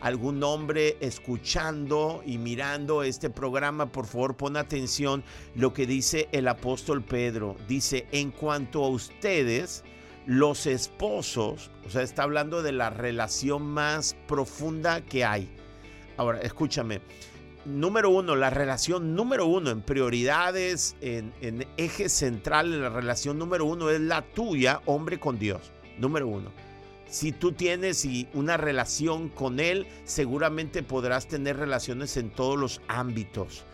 algún 0.00 0.42
hombre 0.42 0.96
escuchando 1.00 2.22
y 2.24 2.38
mirando 2.38 3.02
este 3.02 3.30
programa, 3.30 3.92
por 3.92 4.06
favor 4.06 4.36
pon 4.36 4.56
atención 4.56 5.22
lo 5.54 5.72
que 5.72 5.86
dice 5.86 6.28
el 6.32 6.48
apóstol 6.48 7.02
Pedro. 7.02 7.56
Dice, 7.68 8.06
en 8.12 8.30
cuanto 8.30 8.84
a 8.84 8.88
ustedes, 8.88 9.84
los 10.26 10.66
esposos, 10.66 11.70
o 11.86 11.90
sea, 11.90 12.02
está 12.02 12.22
hablando 12.22 12.62
de 12.62 12.72
la 12.72 12.90
relación 12.90 13.62
más 13.62 14.16
profunda 14.28 15.00
que 15.00 15.24
hay. 15.24 15.48
Ahora, 16.16 16.40
escúchame, 16.40 17.00
número 17.64 18.10
uno, 18.10 18.36
la 18.36 18.50
relación 18.50 19.14
número 19.14 19.46
uno 19.46 19.70
en 19.70 19.82
prioridades, 19.82 20.96
en, 21.00 21.32
eje 21.76 22.08
central 22.08 22.72
en 22.72 22.82
la 22.82 22.88
relación 22.88 23.38
número 23.38 23.64
uno 23.64 23.90
es 23.90 24.00
la 24.00 24.22
tuya, 24.22 24.80
hombre 24.86 25.18
con 25.20 25.38
Dios. 25.38 25.70
Número 25.98 26.26
uno. 26.26 26.50
Si 27.08 27.32
tú 27.32 27.52
tienes 27.52 28.06
una 28.34 28.56
relación 28.56 29.28
con 29.28 29.58
Él, 29.58 29.86
seguramente 30.04 30.82
podrás 30.82 31.26
tener 31.26 31.56
relaciones 31.56 32.16
en 32.16 32.30
todos 32.30 32.58
los 32.58 32.80
ámbitos. 32.86 33.64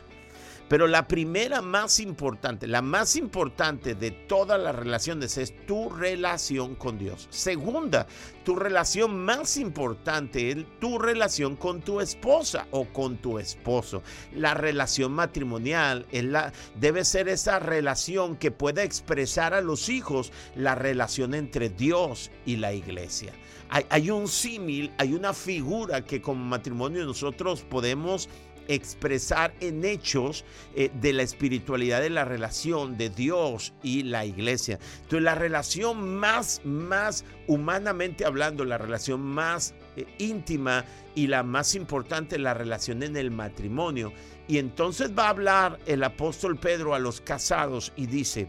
Pero 0.69 0.89
la 0.89 1.07
primera 1.07 1.63
más 1.63 2.01
importante, 2.01 2.67
la 2.67 2.83
más 2.83 3.15
importante 3.15 3.95
de 3.95 4.11
todas 4.11 4.61
las 4.61 4.75
relaciones 4.75 5.39
es 5.39 5.55
tu 5.65 5.91
relación 5.91 6.75
con 6.75 6.99
Dios. 6.99 7.29
Segunda, 7.31 8.09
tu 8.45 8.57
relación 8.57 9.25
más 9.25 9.57
importante 9.59 10.51
es 10.51 10.59
tu 10.81 10.99
relación 10.99 11.55
con 11.55 11.83
tu 11.83 12.01
esposa 12.01 12.67
o 12.73 12.85
con 12.87 13.19
tu 13.19 13.39
esposo. 13.39 14.03
La 14.35 14.55
relación 14.55 15.13
matrimonial 15.13 16.05
es 16.11 16.25
la, 16.25 16.53
debe 16.81 17.05
ser 17.05 17.29
esa 17.29 17.61
relación 17.61 18.37
que 18.37 18.51
pueda 18.51 18.83
expresar 18.83 19.55
a 19.55 19.61
los 19.61 19.89
hijos 19.89 20.33
la 20.57 20.75
relación 20.75 21.35
entre 21.35 21.69
Dios 21.69 22.33
y 22.45 22.57
la 22.57 22.73
iglesia. 22.73 23.33
Hay, 23.69 23.85
hay 23.89 24.11
un 24.11 24.29
símil, 24.29 24.93
hay 24.99 25.15
una 25.15 25.33
figura 25.33 26.05
que 26.05 26.21
como 26.21 26.45
matrimonio 26.45 27.05
nosotros 27.05 27.63
podemos 27.63 28.29
expresar 28.69 29.55
en 29.61 29.85
hechos 29.85 30.45
eh, 30.75 30.91
de 31.01 31.13
la 31.13 31.23
espiritualidad 31.23 32.01
de 32.01 32.11
la 32.11 32.25
relación 32.25 32.97
de 32.97 33.11
Dios 33.11 33.73
y 33.83 34.03
la 34.03 34.25
iglesia. 34.25 34.79
Entonces 35.03 35.23
la 35.23 35.35
relación 35.35 36.19
más, 36.19 36.61
más 36.65 37.25
humanamente 37.47 38.25
hablando, 38.25 38.65
la 38.65 38.79
relación 38.79 39.21
más 39.21 39.75
eh, 39.97 40.07
íntima 40.19 40.85
y 41.15 41.27
la 41.27 41.43
más 41.43 41.75
importante, 41.75 42.39
la 42.39 42.55
relación 42.55 43.03
en 43.03 43.17
el 43.17 43.31
matrimonio. 43.31 44.13
Y 44.49 44.59
entonces 44.59 45.11
va 45.17 45.27
a 45.27 45.31
hablar 45.31 45.79
el 45.87 46.05
apóstol 46.05 46.59
Pedro 46.59 46.95
a 46.95 46.99
los 46.99 47.21
casados 47.21 47.93
y 47.97 48.07
dice, 48.07 48.49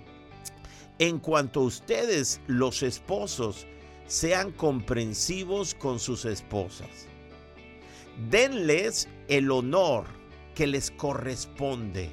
en 1.00 1.20
cuanto 1.20 1.62
a 1.62 1.64
ustedes 1.64 2.42
los 2.48 2.84
esposos, 2.84 3.66
sean 4.08 4.52
comprensivos 4.52 5.76
con 5.76 6.00
sus 6.00 6.26
esposas. 6.26 7.08
Denles 8.30 9.08
el 9.28 9.52
honor 9.52 10.06
que 10.56 10.68
les 10.68 10.92
corresponde, 10.92 12.10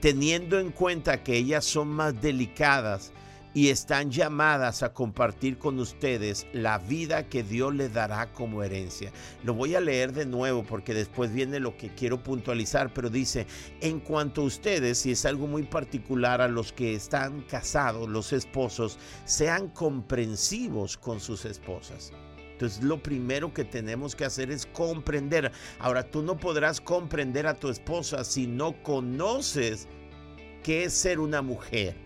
teniendo 0.00 0.58
en 0.58 0.70
cuenta 0.70 1.22
que 1.22 1.36
ellas 1.36 1.64
son 1.64 1.88
más 1.88 2.20
delicadas 2.20 3.12
y 3.54 3.68
están 3.68 4.10
llamadas 4.10 4.82
a 4.82 4.92
compartir 4.92 5.58
con 5.58 5.78
ustedes 5.78 6.46
la 6.52 6.78
vida 6.78 7.28
que 7.28 7.42
Dios 7.42 7.74
les 7.74 7.92
dará 7.92 8.32
como 8.32 8.62
herencia. 8.62 9.12
Lo 9.44 9.54
voy 9.54 9.74
a 9.74 9.80
leer 9.80 10.12
de 10.12 10.26
nuevo 10.26 10.62
porque 10.64 10.94
después 10.94 11.32
viene 11.32 11.60
lo 11.60 11.76
que 11.76 11.94
quiero 11.94 12.22
puntualizar, 12.22 12.92
pero 12.94 13.10
dice, 13.10 13.46
en 13.80 14.00
cuanto 14.00 14.42
a 14.42 14.44
ustedes, 14.44 15.04
y 15.06 15.12
es 15.12 15.26
algo 15.26 15.46
muy 15.46 15.64
particular 15.64 16.40
a 16.40 16.48
los 16.48 16.72
que 16.72 16.94
están 16.94 17.42
casados, 17.42 18.08
los 18.08 18.32
esposos, 18.32 18.98
sean 19.24 19.68
comprensivos 19.68 20.96
con 20.96 21.20
sus 21.20 21.44
esposas. 21.44 22.12
Entonces 22.62 22.84
lo 22.84 23.02
primero 23.02 23.52
que 23.52 23.64
tenemos 23.64 24.14
que 24.14 24.24
hacer 24.24 24.52
es 24.52 24.66
comprender. 24.66 25.50
Ahora 25.80 26.04
tú 26.04 26.22
no 26.22 26.36
podrás 26.36 26.80
comprender 26.80 27.48
a 27.48 27.54
tu 27.54 27.68
esposa 27.68 28.22
si 28.22 28.46
no 28.46 28.80
conoces 28.84 29.88
qué 30.62 30.84
es 30.84 30.92
ser 30.92 31.18
una 31.18 31.42
mujer. 31.42 31.96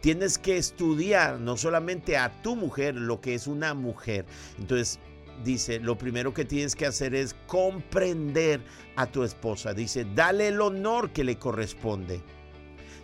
Tienes 0.00 0.36
que 0.36 0.56
estudiar 0.56 1.38
no 1.38 1.56
solamente 1.56 2.16
a 2.16 2.42
tu 2.42 2.56
mujer, 2.56 2.96
lo 2.96 3.20
que 3.20 3.34
es 3.34 3.46
una 3.46 3.72
mujer. 3.72 4.26
Entonces 4.58 4.98
dice, 5.44 5.78
lo 5.78 5.96
primero 5.96 6.34
que 6.34 6.44
tienes 6.44 6.74
que 6.74 6.86
hacer 6.86 7.14
es 7.14 7.36
comprender 7.46 8.60
a 8.96 9.06
tu 9.06 9.22
esposa. 9.22 9.74
Dice, 9.74 10.04
dale 10.12 10.48
el 10.48 10.60
honor 10.60 11.12
que 11.12 11.22
le 11.22 11.38
corresponde, 11.38 12.20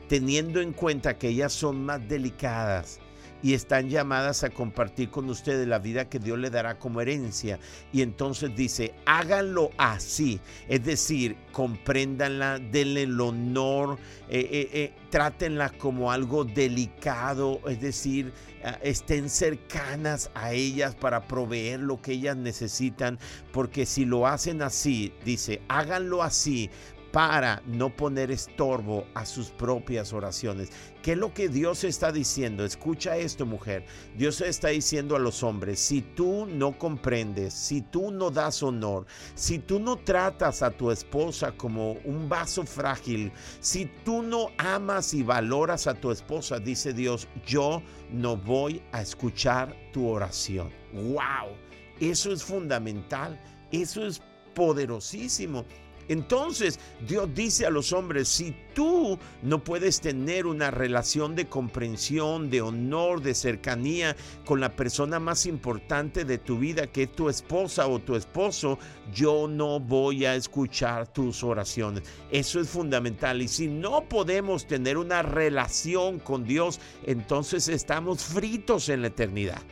teniendo 0.09 0.61
en 0.61 0.73
cuenta 0.73 1.19
que 1.19 1.29
ellas 1.29 1.53
son 1.53 1.85
más 1.85 2.09
delicadas 2.09 2.99
y 3.45 3.53
están 3.53 3.91
llamadas 3.91 4.43
a 4.43 4.49
compartir 4.49 5.11
con 5.11 5.29
ustedes 5.29 5.69
la 5.69 5.79
vida 5.79 6.09
que 6.09 6.19
Dios 6.19 6.39
le 6.39 6.49
dará 6.49 6.79
como 6.79 7.03
herencia. 7.03 7.59
Y 7.93 8.01
entonces 8.01 8.57
dice, 8.57 8.95
háganlo 9.05 9.71
así, 9.77 10.41
es 10.67 10.83
decir, 10.83 11.37
compréndanla, 11.53 12.59
denle 12.59 13.03
el 13.03 13.21
honor, 13.21 13.99
eh, 14.31 14.49
eh, 14.51 14.71
eh, 14.73 14.93
trátenla 15.11 15.69
como 15.69 16.11
algo 16.11 16.47
delicado, 16.47 17.61
es 17.69 17.83
decir, 17.83 18.33
ah, 18.65 18.79
estén 18.83 19.29
cercanas 19.29 20.31
a 20.35 20.53
ellas 20.55 20.95
para 20.95 21.29
proveer 21.29 21.81
lo 21.81 22.01
que 22.01 22.13
ellas 22.13 22.39
necesitan, 22.39 23.19
porque 23.53 23.85
si 23.85 24.07
lo 24.07 24.27
hacen 24.27 24.63
así, 24.63 25.13
dice, 25.23 25.61
háganlo 25.69 26.23
así, 26.23 26.71
para 27.15 27.63
no 27.65 27.91
poner 27.91 28.33
estorbo 28.33 29.07
a 29.15 29.25
sus 29.25 29.49
propias 29.49 30.13
oraciones. 30.13 30.71
¿Qué 31.01 31.13
es 31.13 31.19
lo 31.19 31.33
que 31.33 31.49
Dios 31.49 31.85
está 31.85 32.11
diciendo? 32.11 32.65
Escucha 32.65 33.17
esto, 33.17 33.47
mujer. 33.47 33.87
Dios 34.17 34.41
está 34.41 34.69
diciendo 34.69 35.15
a 35.15 35.21
los 35.21 35.45
hombres, 35.45 35.79
si 35.79 36.01
tú 36.03 36.45
no 36.45 36.77
comprendes, 36.77 37.55
si 37.55 37.83
tú 37.83 38.11
no 38.11 38.33
das 38.33 38.65
honor, 38.65 39.07
si 39.37 39.61
tú 39.61 39.79
no 39.79 39.95
tratas 39.95 40.61
a 40.63 40.73
tu 40.73 40.91
esposa 40.91 41.53
como 41.53 41.93
un 42.05 42.29
vaso 42.29 42.65
frágil, 42.65 43.31
si 43.61 43.87
tú 44.05 44.25
no 44.25 44.49
amas 44.59 45.15
y 45.15 45.23
valoras 45.23 45.87
a 45.87 45.95
tu 45.95 46.11
esposa, 46.11 46.59
dice 46.59 46.93
Dios, 46.93 47.29
yo 47.47 47.81
no 48.11 48.37
voy 48.37 48.83
a 48.91 49.01
escuchar 49.01 49.73
tu 49.93 50.09
oración. 50.09 50.69
¡Wow! 50.93 51.55
Eso 52.01 52.33
es 52.33 52.43
fundamental. 52.43 53.41
Eso 53.71 54.05
es 54.05 54.21
poderosísimo. 54.53 55.65
Entonces 56.09 56.79
Dios 57.07 57.29
dice 57.35 57.67
a 57.67 57.71
los 57.71 57.93
hombres, 57.93 58.29
si 58.29 58.55
tú 58.75 59.19
no 59.43 59.63
puedes 59.63 60.01
tener 60.01 60.47
una 60.47 60.71
relación 60.71 61.35
de 61.35 61.47
comprensión, 61.47 62.51
de 62.51 62.61
honor, 62.61 63.23
de 63.23 63.35
cercanía 63.35 64.17
con 64.45 64.61
la 64.61 64.75
persona 64.75 65.21
más 65.21 65.47
importante 65.47 66.25
de 66.25 66.39
tu 66.39 66.59
vida, 66.59 66.87
que 66.87 67.05
es 67.05 67.13
tu 67.13 67.29
esposa 67.29 67.87
o 67.87 67.99
tu 67.99 68.17
esposo, 68.17 68.79
yo 69.13 69.47
no 69.49 69.81
voy 69.81 70.25
a 70.25 70.35
escuchar 70.35 71.07
tus 71.13 71.43
oraciones. 71.43 72.03
Eso 72.31 72.61
es 72.61 72.69
fundamental. 72.69 73.43
Y 73.43 73.49
si 73.49 73.67
no 73.67 74.09
podemos 74.09 74.67
tener 74.67 74.99
una 74.99 75.23
relación 75.23 76.19
con 76.19 76.45
Dios, 76.45 76.81
entonces 77.05 77.69
estamos 77.69 78.25
fritos 78.25 78.89
en 78.89 79.03
la 79.03 79.09
eternidad. 79.09 79.63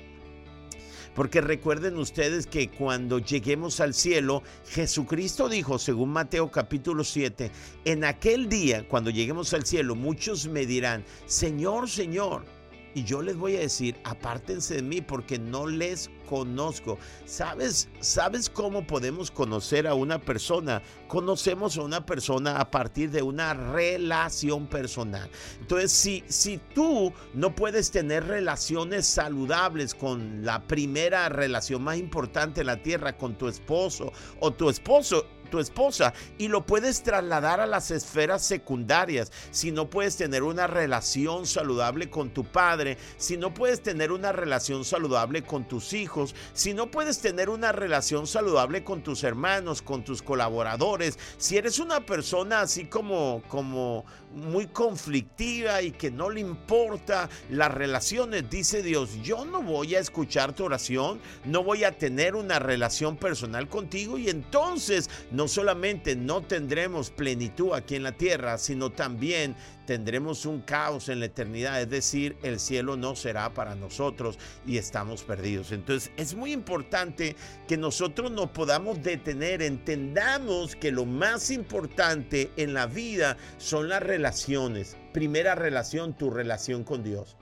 Porque 1.15 1.41
recuerden 1.41 1.99
ustedes 1.99 2.47
que 2.47 2.71
cuando 2.71 3.19
lleguemos 3.19 3.81
al 3.81 3.95
cielo, 3.95 4.43
Jesucristo 4.69 5.49
dijo, 5.49 5.79
según 5.79 6.11
Mateo 6.11 6.51
capítulo 6.51 7.05
7, 7.05 7.51
en 7.85 8.05
aquel 8.05 8.49
día, 8.49 8.89
cuando 8.89 9.11
lleguemos 9.11 9.53
al 9.53 9.67
cielo, 9.67 9.95
muchos 9.95 10.47
me 10.49 10.65
dirán, 10.65 11.05
Señor, 11.27 11.91
Señor, 11.91 12.45
y 12.95 13.05
yo 13.05 13.23
les 13.23 13.37
voy 13.37 13.57
a 13.57 13.61
decir, 13.61 13.97
apártense 14.05 14.77
de 14.77 14.83
mí 14.83 15.01
porque 15.01 15.39
no 15.39 15.67
les 15.67 16.11
conozco. 16.29 16.99
¿Sabes, 17.25 17.89
¿Sabes 18.01 18.49
cómo 18.49 18.87
podemos 18.87 19.31
conocer 19.31 19.87
a 19.87 19.95
una 19.95 20.19
persona? 20.19 20.83
Conocemos 21.09 21.77
a 21.77 21.83
una 21.83 22.05
persona 22.07 22.59
a 22.59 22.71
partir 22.71 23.11
de 23.11 23.23
una 23.23 23.55
relación 23.55 24.67
personal. 24.67 25.29
Entonces, 25.61 25.93
si, 25.93 26.25
si 26.29 26.59
tú 26.75 27.13
no 27.35 27.55
puedes 27.55 27.91
tener 27.91 28.27
relaciones 28.27 29.07
saludables 29.07 29.95
con 29.95 30.45
la 30.45 30.67
primera 30.67 31.29
relación 31.29 31.83
más 31.83 31.99
importante 31.99 32.61
en 32.61 32.67
la 32.67 32.83
tierra, 32.83 33.17
con 33.17 33.37
tu 33.37 33.49
esposo 33.49 34.13
o 34.41 34.51
tu 34.53 34.69
esposo, 34.69 35.27
tu 35.53 35.61
esposa 35.61 36.15
y 36.39 36.49
lo 36.49 36.67
puedes 36.67 37.03
trasladar 37.03 37.61
a 37.61 37.67
las 37.67 37.93
esferas 37.93 38.43
secundarias. 38.43 39.31
Si 39.53 39.71
no 39.71 39.91
puedes 39.91 40.17
tener 40.17 40.43
una 40.43 40.67
relación 40.67 41.47
saludable 41.47 42.11
con 42.11 42.31
tu 42.31 42.43
padre, 42.43 42.97
si 43.19 43.37
no 43.37 43.53
puedes 43.55 43.83
tener 43.83 44.11
una 44.11 44.33
relación 44.33 44.85
saludable 44.85 45.43
con 45.43 45.69
tus 45.69 45.93
hijos, 45.93 46.35
si 46.55 46.73
no 46.73 46.91
puedes 46.91 47.21
tener 47.21 47.51
una 47.51 47.71
relación 47.71 48.27
saludable 48.27 48.83
con 48.83 49.03
tus 49.03 49.23
hermanos, 49.23 49.83
con 49.83 50.03
tus 50.03 50.23
colaboradores, 50.23 51.19
si 51.37 51.59
eres 51.59 51.79
una 51.79 52.01
persona 52.01 52.63
así 52.63 52.87
como 52.87 53.43
como 53.49 54.07
muy 54.35 54.67
conflictiva 54.67 55.83
y 55.83 55.93
que 55.93 56.11
no 56.11 56.31
le 56.31 56.41
importa 56.41 57.29
las 57.51 57.73
relaciones, 57.73 58.49
dice 58.49 58.83
Dios, 58.83 59.23
yo 59.23 59.45
no 59.45 59.63
voy 59.63 59.95
a 59.95 60.01
escuchar 60.01 60.53
tu 60.55 60.65
oración, 60.65 61.21
no 61.45 61.63
voy 61.63 61.85
a 61.85 61.97
tener 61.99 62.35
una 62.35 62.59
relación 62.59 63.17
personal 63.17 63.69
contigo 63.69 64.19
y 64.19 64.29
entonces 64.29 65.11
no 65.31 65.49
solamente 65.49 66.17
no 66.17 66.43
tendremos 66.43 67.11
plenitud 67.11 67.73
aquí 67.75 67.97
en 67.97 68.03
la 68.03 68.13
tierra, 68.13 68.59
sino 68.59 68.91
también 68.91 69.57
tendremos 69.87 70.47
un 70.47 70.61
caos 70.61 71.09
en 71.09 71.21
la 71.21 71.27
eternidad, 71.27 71.81
es 71.81 71.91
decir, 71.91 72.37
el 72.43 72.61
cielo 72.61 72.97
no 72.97 73.17
será 73.17 73.53
para 73.55 73.75
nosotros 73.75 74.39
y 74.67 74.79
estamos 74.79 75.23
perdidos. 75.23 75.73
Entonces 75.73 76.13
es 76.17 76.35
muy 76.35 76.53
importante 76.53 77.37
que 77.69 77.77
nosotros 77.77 78.31
nos 78.31 78.51
podamos 78.51 79.03
detener, 79.03 79.63
entendamos 79.63 80.77
que 80.77 80.93
lo 80.93 81.05
más 81.05 81.51
importante 81.51 82.51
en 82.57 82.75
la 82.75 82.87
vida 82.87 83.37
son 83.59 83.89
las 83.89 84.03
relaciones. 84.03 84.97
Primera 85.13 85.55
relación, 85.55 86.17
tu 86.17 86.31
relación 86.31 86.85
con 86.85 87.03
Dios. 87.03 87.37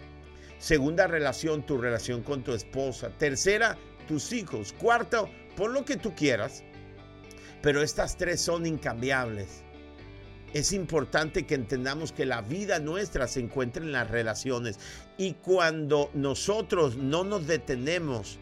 Segunda 0.58 1.06
relación, 1.06 1.64
tu 1.64 1.78
relación 1.78 2.22
con 2.22 2.42
tu 2.42 2.52
esposa. 2.52 3.10
Tercera, 3.18 3.78
tus 4.06 4.32
hijos. 4.32 4.74
Cuarto, 4.74 5.30
por 5.56 5.70
lo 5.70 5.84
que 5.84 5.96
tú 5.96 6.14
quieras. 6.14 6.62
Pero 7.62 7.82
estas 7.82 8.16
tres 8.16 8.40
son 8.40 8.66
incambiables. 8.66 9.62
Es 10.52 10.72
importante 10.72 11.46
que 11.46 11.54
entendamos 11.54 12.10
que 12.10 12.26
la 12.26 12.42
vida 12.42 12.80
nuestra 12.80 13.28
se 13.28 13.40
encuentra 13.40 13.84
en 13.84 13.92
las 13.92 14.10
relaciones 14.10 14.80
y 15.16 15.34
cuando 15.34 16.10
nosotros 16.12 16.96
no 16.96 17.22
nos 17.22 17.46
detenemos 17.46 18.38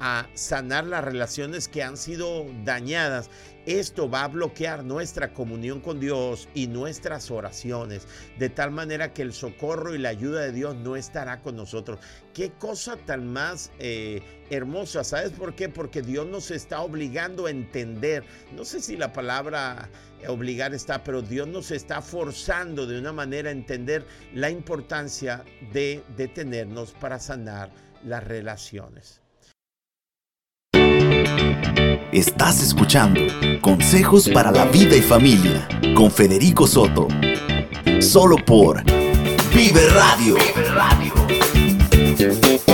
a 0.00 0.28
sanar 0.34 0.86
las 0.86 1.04
relaciones 1.04 1.66
que 1.66 1.82
han 1.82 1.96
sido 1.96 2.46
dañadas, 2.64 3.30
esto 3.66 4.08
va 4.08 4.24
a 4.24 4.28
bloquear 4.28 4.84
nuestra 4.84 5.34
comunión 5.34 5.80
con 5.80 6.00
Dios 6.00 6.48
y 6.54 6.68
nuestras 6.68 7.30
oraciones, 7.30 8.06
de 8.38 8.48
tal 8.48 8.70
manera 8.70 9.12
que 9.12 9.22
el 9.22 9.32
socorro 9.32 9.94
y 9.94 9.98
la 9.98 10.10
ayuda 10.10 10.40
de 10.40 10.52
Dios 10.52 10.76
no 10.76 10.96
estará 10.96 11.40
con 11.40 11.56
nosotros. 11.56 11.98
Qué 12.32 12.52
cosa 12.52 12.96
tan 12.96 13.26
más 13.26 13.70
eh, 13.78 14.22
hermosa, 14.50 15.04
¿sabes 15.04 15.32
por 15.32 15.54
qué? 15.54 15.68
Porque 15.68 16.02
Dios 16.02 16.26
nos 16.26 16.50
está 16.50 16.80
obligando 16.80 17.46
a 17.46 17.50
entender, 17.50 18.24
no 18.54 18.64
sé 18.64 18.80
si 18.80 18.96
la 18.96 19.12
palabra 19.12 19.90
obligar 20.26 20.74
está, 20.74 21.04
pero 21.04 21.22
Dios 21.22 21.46
nos 21.46 21.70
está 21.70 22.02
forzando 22.02 22.86
de 22.86 22.98
una 22.98 23.12
manera 23.12 23.50
a 23.50 23.52
entender 23.52 24.04
la 24.34 24.50
importancia 24.50 25.44
de 25.72 26.02
detenernos 26.16 26.92
para 26.92 27.18
sanar 27.18 27.70
las 28.04 28.24
relaciones. 28.24 29.20
Estás 32.12 32.62
escuchando 32.62 33.20
Consejos 33.60 34.28
para 34.30 34.50
la 34.50 34.64
Vida 34.64 34.96
y 34.96 35.02
Familia 35.02 35.68
con 35.94 36.10
Federico 36.10 36.66
Soto. 36.66 37.06
Solo 38.00 38.36
por 38.36 38.82
Vive 39.54 39.88
Radio. 39.90 40.36
Radio. 40.74 42.67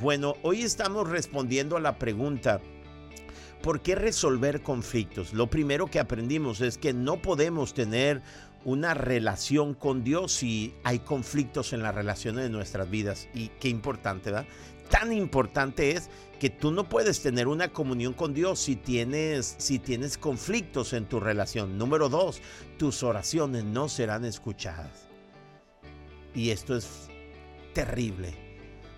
Bueno, 0.00 0.36
hoy 0.42 0.62
estamos 0.62 1.08
respondiendo 1.08 1.76
a 1.76 1.80
la 1.80 1.98
pregunta, 1.98 2.60
¿por 3.62 3.80
qué 3.80 3.96
resolver 3.96 4.62
conflictos? 4.62 5.32
Lo 5.32 5.48
primero 5.48 5.88
que 5.88 5.98
aprendimos 5.98 6.60
es 6.60 6.78
que 6.78 6.92
no 6.92 7.20
podemos 7.20 7.74
tener 7.74 8.22
una 8.64 8.94
relación 8.94 9.74
con 9.74 10.04
Dios 10.04 10.44
y 10.44 10.72
hay 10.84 11.00
conflictos 11.00 11.72
en 11.72 11.82
las 11.82 11.96
relaciones 11.96 12.44
de 12.44 12.50
nuestras 12.50 12.88
vidas. 12.88 13.28
Y 13.34 13.48
qué 13.60 13.70
importante, 13.70 14.30
¿verdad? 14.30 14.46
Tan 14.88 15.12
importante 15.12 15.90
es 15.90 16.10
que 16.38 16.48
tú 16.48 16.70
no 16.70 16.88
puedes 16.88 17.20
tener 17.20 17.48
una 17.48 17.72
comunión 17.72 18.12
con 18.12 18.34
Dios 18.34 18.60
si 18.60 18.76
tienes, 18.76 19.56
si 19.58 19.80
tienes 19.80 20.16
conflictos 20.16 20.92
en 20.92 21.06
tu 21.06 21.18
relación. 21.18 21.76
Número 21.76 22.08
dos, 22.08 22.40
tus 22.78 23.02
oraciones 23.02 23.64
no 23.64 23.88
serán 23.88 24.24
escuchadas. 24.24 25.08
Y 26.36 26.50
esto 26.50 26.76
es 26.76 26.86
terrible. 27.74 28.47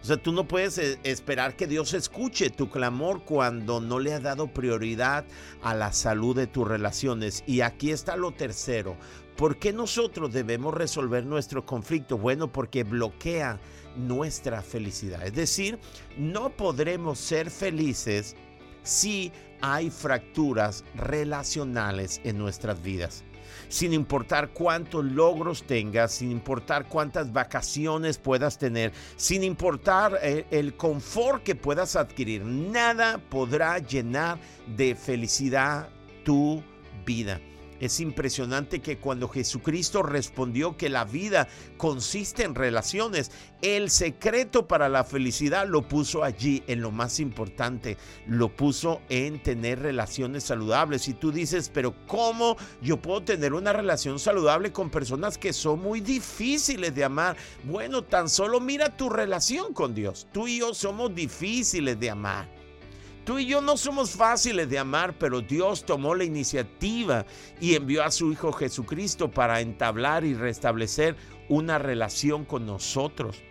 O 0.02 0.04
sea, 0.04 0.16
tú 0.16 0.32
no 0.32 0.48
puedes 0.48 0.78
eh, 0.78 0.98
esperar 1.04 1.56
que 1.56 1.66
Dios 1.66 1.92
escuche 1.92 2.50
tu 2.50 2.70
clamor 2.70 3.22
cuando 3.24 3.80
no 3.80 3.98
le 3.98 4.14
ha 4.14 4.20
dado 4.20 4.48
prioridad 4.48 5.24
a 5.62 5.74
la 5.74 5.92
salud 5.92 6.34
de 6.34 6.46
tus 6.46 6.66
relaciones. 6.66 7.44
Y 7.46 7.60
aquí 7.60 7.90
está 7.90 8.16
lo 8.16 8.32
tercero. 8.32 8.96
¿Por 9.36 9.58
qué 9.58 9.72
nosotros 9.72 10.32
debemos 10.32 10.74
resolver 10.74 11.24
nuestro 11.24 11.66
conflicto? 11.66 12.18
Bueno, 12.18 12.50
porque 12.50 12.84
bloquea 12.84 13.60
nuestra 13.96 14.62
felicidad. 14.62 15.26
Es 15.26 15.34
decir, 15.34 15.78
no 16.16 16.50
podremos 16.50 17.18
ser 17.18 17.50
felices 17.50 18.36
si 18.82 19.32
hay 19.60 19.90
fracturas 19.90 20.84
relacionales 20.94 22.20
en 22.24 22.38
nuestras 22.38 22.82
vidas 22.82 23.24
sin 23.68 23.92
importar 23.92 24.50
cuántos 24.50 25.04
logros 25.04 25.64
tengas, 25.64 26.12
sin 26.12 26.30
importar 26.30 26.88
cuántas 26.88 27.32
vacaciones 27.32 28.18
puedas 28.18 28.58
tener, 28.58 28.92
sin 29.16 29.42
importar 29.42 30.18
eh, 30.22 30.46
el, 30.50 30.74
confort 30.74 31.42
que 31.42 31.54
puedas 31.54 31.96
adquirir. 31.96 32.44
Nada 32.44 33.18
podrá 33.28 33.78
llenar 33.78 34.38
de 34.66 34.94
felicidad 34.94 35.88
tu 36.24 36.62
vida. 37.04 37.40
Es 37.80 37.98
impresionante 37.98 38.80
que 38.80 38.98
cuando 38.98 39.28
Jesucristo 39.28 40.02
respondió 40.02 40.76
que 40.76 40.90
la 40.90 41.04
vida 41.04 41.48
consiste 41.78 42.44
en 42.44 42.54
relaciones, 42.54 43.30
el 43.62 43.90
secreto 43.90 44.68
para 44.68 44.88
la 44.88 45.02
felicidad 45.02 45.66
lo 45.66 45.88
puso 45.88 46.22
allí, 46.22 46.62
en 46.66 46.82
lo 46.82 46.90
más 46.90 47.20
importante, 47.20 47.96
lo 48.26 48.54
puso 48.54 49.00
en 49.08 49.42
tener 49.42 49.80
relaciones 49.80 50.44
saludables. 50.44 51.08
Y 51.08 51.14
tú 51.14 51.32
dices, 51.32 51.70
pero 51.72 51.94
¿cómo 52.06 52.56
yo 52.82 53.00
puedo 53.00 53.22
tener 53.22 53.54
una 53.54 53.72
relación 53.72 54.18
saludable 54.18 54.72
con 54.72 54.90
personas 54.90 55.38
que 55.38 55.54
son 55.54 55.80
muy 55.80 56.00
difíciles 56.00 56.94
de 56.94 57.04
amar? 57.04 57.36
Bueno, 57.64 58.04
tan 58.04 58.28
solo 58.28 58.60
mira 58.60 58.94
tu 58.94 59.08
relación 59.08 59.72
con 59.72 59.94
Dios. 59.94 60.26
Tú 60.32 60.46
y 60.48 60.58
yo 60.58 60.74
somos 60.74 61.14
difíciles 61.14 61.98
de 61.98 62.10
amar. 62.10 62.59
Tú 63.24 63.38
y 63.38 63.46
yo 63.46 63.60
no 63.60 63.76
somos 63.76 64.12
fáciles 64.12 64.68
de 64.70 64.78
amar, 64.78 65.18
pero 65.18 65.40
Dios 65.40 65.84
tomó 65.84 66.14
la 66.14 66.24
iniciativa 66.24 67.26
y 67.60 67.74
envió 67.74 68.02
a 68.02 68.10
su 68.10 68.32
Hijo 68.32 68.52
Jesucristo 68.52 69.30
para 69.30 69.60
entablar 69.60 70.24
y 70.24 70.34
restablecer 70.34 71.16
una 71.48 71.78
relación 71.78 72.44
con 72.44 72.64
nosotros. 72.64 73.42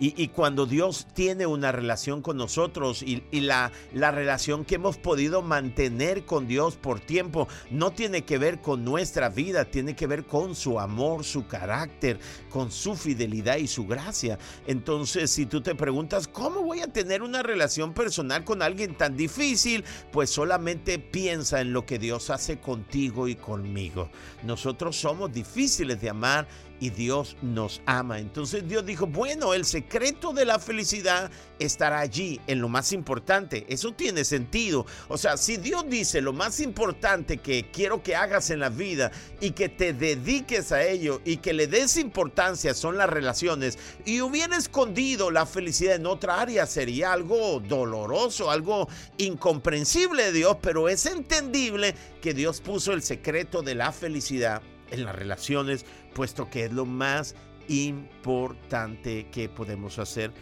Y, 0.00 0.28
cuando 0.28 0.64
Dios 0.64 1.08
tiene 1.12 1.46
una 1.46 1.72
relación 1.72 2.22
con 2.22 2.36
nosotros 2.36 3.02
y, 3.02 3.22
la, 3.40 3.72
la, 3.92 4.12
relación 4.12 4.64
que 4.64 4.76
hemos 4.76 4.96
podido 4.96 5.42
mantener 5.42 6.24
con 6.24 6.46
Dios 6.46 6.76
por 6.76 7.00
tiempo 7.00 7.48
no 7.70 7.90
tiene 7.90 8.22
que 8.22 8.38
ver 8.38 8.60
con 8.60 8.84
nuestra 8.84 9.28
vida, 9.28 9.64
tiene 9.64 9.96
que 9.96 10.06
ver 10.06 10.24
con 10.24 10.54
su 10.54 10.78
amor, 10.78 11.24
su 11.24 11.48
carácter, 11.48 12.20
con 12.48 12.70
su 12.70 12.94
fidelidad 12.94 13.56
y 13.56 13.66
su 13.66 13.86
gracia. 13.86 14.38
Entonces, 14.66 15.30
si 15.32 15.46
tú 15.46 15.60
te 15.62 15.74
preguntas, 15.74 16.28
¿cómo 16.28 16.62
voy 16.62 16.80
a 16.80 16.92
tener 16.92 17.22
una 17.22 17.42
relación 17.42 17.92
personal 17.92 18.44
con 18.44 18.62
alguien 18.62 18.94
tan 18.96 19.16
difícil? 19.16 19.84
Pues 20.12 20.30
solamente 20.30 21.00
piensa 21.00 21.60
en 21.60 21.72
lo 21.72 21.84
que 21.84 21.98
Dios 21.98 22.30
hace 22.30 22.58
contigo 22.58 23.26
y 23.26 23.34
conmigo. 23.34 24.10
Nosotros 24.44 24.96
somos 24.96 25.32
difíciles 25.32 26.00
de 26.00 26.10
amar 26.10 26.46
y 26.80 26.90
Dios 26.90 27.36
nos 27.42 27.80
ama. 27.86 28.18
Entonces 28.18 28.66
Dios 28.68 28.84
dijo, 28.84 29.06
bueno, 29.06 29.54
el 29.54 29.64
secreto 29.64 30.32
de 30.32 30.44
la 30.44 30.58
felicidad 30.58 31.30
estará 31.58 32.00
allí, 32.00 32.40
en 32.46 32.60
lo 32.60 32.68
más 32.68 32.92
importante. 32.92 33.66
Eso 33.68 33.92
tiene 33.92 34.24
sentido. 34.24 34.86
O 35.08 35.18
sea, 35.18 35.36
si 35.36 35.56
Dios 35.56 35.84
dice 35.88 36.20
lo 36.20 36.32
más 36.32 36.60
importante 36.60 37.38
que 37.38 37.70
quiero 37.70 38.02
que 38.02 38.16
hagas 38.16 38.50
en 38.50 38.60
la 38.60 38.68
vida 38.68 39.10
y 39.40 39.50
que 39.52 39.68
te 39.68 39.92
dediques 39.92 40.72
a 40.72 40.84
ello 40.84 41.20
y 41.24 41.38
que 41.38 41.52
le 41.52 41.66
des 41.66 41.96
importancia 41.96 42.74
son 42.74 42.96
las 42.96 43.10
relaciones 43.10 43.78
y 44.04 44.20
hubiera 44.20 44.56
escondido 44.56 45.30
la 45.30 45.46
felicidad 45.46 45.96
en 45.96 46.06
otra 46.06 46.40
área, 46.40 46.66
sería 46.66 47.12
algo 47.12 47.60
doloroso, 47.60 48.50
algo 48.50 48.88
incomprensible 49.16 50.24
de 50.24 50.32
Dios, 50.32 50.56
pero 50.60 50.88
es 50.88 51.06
entendible 51.06 51.94
que 52.20 52.34
Dios 52.34 52.60
puso 52.60 52.92
el 52.92 53.02
secreto 53.02 53.62
de 53.62 53.74
la 53.74 53.92
felicidad 53.92 54.62
en 54.90 55.04
las 55.04 55.14
relaciones, 55.14 55.84
puesto 56.14 56.48
que 56.50 56.64
es 56.64 56.72
lo 56.72 56.86
más 56.86 57.34
importante 57.68 59.26
que 59.30 59.48
podemos 59.48 59.98
hacer. 59.98 60.32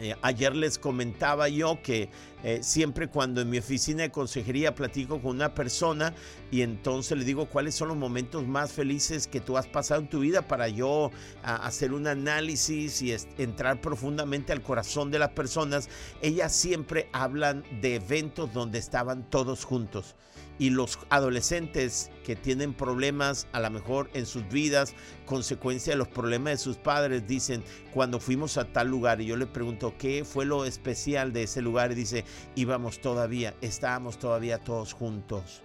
Eh, 0.02 0.16
ayer 0.22 0.56
les 0.56 0.78
comentaba 0.78 1.50
yo 1.50 1.82
que 1.82 2.08
eh, 2.42 2.60
siempre 2.62 3.08
cuando 3.08 3.40
en 3.40 3.50
mi 3.50 3.58
oficina 3.58 4.02
de 4.02 4.10
consejería 4.10 4.74
platico 4.74 5.20
con 5.20 5.36
una 5.36 5.54
persona 5.54 6.14
y 6.50 6.62
entonces 6.62 7.18
le 7.18 7.24
digo 7.24 7.46
cuáles 7.46 7.74
son 7.74 7.88
los 7.88 7.96
momentos 7.96 8.46
más 8.46 8.72
felices 8.72 9.26
que 9.26 9.40
tú 9.40 9.56
has 9.56 9.66
pasado 9.66 10.00
en 10.00 10.08
tu 10.08 10.20
vida 10.20 10.42
para 10.42 10.68
yo 10.68 11.10
hacer 11.42 11.92
un 11.92 12.06
análisis 12.06 13.02
y 13.02 13.14
entrar 13.38 13.80
profundamente 13.80 14.52
al 14.52 14.62
corazón 14.62 15.10
de 15.10 15.18
las 15.18 15.30
personas, 15.30 15.88
ellas 16.22 16.54
siempre 16.54 17.08
hablan 17.12 17.64
de 17.80 17.96
eventos 17.96 18.52
donde 18.52 18.78
estaban 18.78 19.28
todos 19.28 19.64
juntos. 19.64 20.16
Y 20.58 20.68
los 20.68 20.98
adolescentes 21.08 22.10
que 22.22 22.36
tienen 22.36 22.74
problemas 22.74 23.46
a 23.52 23.60
lo 23.60 23.70
mejor 23.70 24.10
en 24.12 24.26
sus 24.26 24.46
vidas, 24.50 24.92
consecuencia 25.24 25.94
de 25.94 25.96
los 25.96 26.08
problemas 26.08 26.52
de 26.52 26.58
sus 26.58 26.76
padres, 26.76 27.26
dicen, 27.26 27.64
cuando 27.94 28.20
fuimos 28.20 28.58
a 28.58 28.66
tal 28.66 28.88
lugar 28.88 29.22
y 29.22 29.26
yo 29.26 29.38
le 29.38 29.46
pregunto, 29.46 29.94
¿qué 29.98 30.22
fue 30.22 30.44
lo 30.44 30.66
especial 30.66 31.32
de 31.32 31.44
ese 31.44 31.62
lugar? 31.62 31.92
Y 31.92 31.94
dice, 31.94 32.26
íbamos 32.54 33.00
todavía, 33.00 33.54
estábamos 33.60 34.18
todavía 34.18 34.58
todos 34.58 34.92
juntos. 34.92 35.62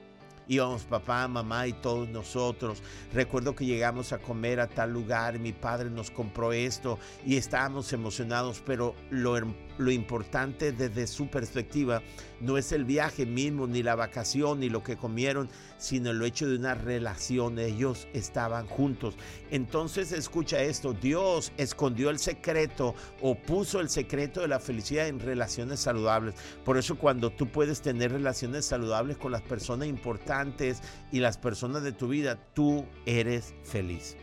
Íbamos 0.47 0.83
papá, 0.83 1.27
mamá 1.27 1.67
y 1.67 1.73
todos 1.73 2.07
nosotros. 2.09 2.83
Recuerdo 3.13 3.55
que 3.55 3.65
llegamos 3.65 4.13
a 4.13 4.19
comer 4.19 4.59
a 4.59 4.67
tal 4.67 4.93
lugar, 4.93 5.39
mi 5.39 5.53
padre 5.53 5.89
nos 5.89 6.11
compró 6.11 6.53
esto 6.53 6.99
y 7.25 7.37
estábamos 7.37 7.91
emocionados, 7.93 8.61
pero 8.63 8.95
lo, 9.09 9.35
lo 9.77 9.91
importante 9.91 10.71
desde 10.71 11.07
su 11.07 11.27
perspectiva 11.27 12.01
no 12.45 12.57
es 12.57 12.71
el 12.71 12.85
viaje 12.85 13.25
mismo, 13.25 13.67
ni 13.67 13.81
la 13.81 13.95
vacación, 13.95 14.59
ni 14.59 14.69
lo 14.69 14.83
que 14.83 14.97
comieron, 14.97 15.49
sino 15.77 16.11
el 16.11 16.21
hecho 16.21 16.47
de 16.47 16.57
una 16.57 16.75
relación. 16.75 17.57
Ellos 17.59 18.07
estaban 18.13 18.67
juntos. 18.67 19.15
Entonces 19.49 20.11
escucha 20.11 20.61
esto, 20.61 20.93
Dios 20.93 21.51
escondió 21.57 22.09
el 22.09 22.19
secreto 22.19 22.93
o 23.21 23.35
puso 23.35 23.79
el 23.79 23.89
secreto 23.89 24.41
de 24.41 24.47
la 24.47 24.59
felicidad 24.59 25.07
en 25.07 25.19
relaciones 25.19 25.79
saludables. 25.79 26.35
Por 26.63 26.77
eso 26.77 26.97
cuando 26.97 27.31
tú 27.31 27.47
puedes 27.47 27.81
tener 27.81 28.11
relaciones 28.11 28.65
saludables 28.65 29.17
con 29.17 29.31
las 29.31 29.41
personas 29.41 29.87
importantes 29.87 30.81
y 31.11 31.19
las 31.19 31.37
personas 31.37 31.83
de 31.83 31.91
tu 31.91 32.07
vida, 32.07 32.37
tú 32.53 32.85
eres 33.05 33.53
feliz. 33.63 34.15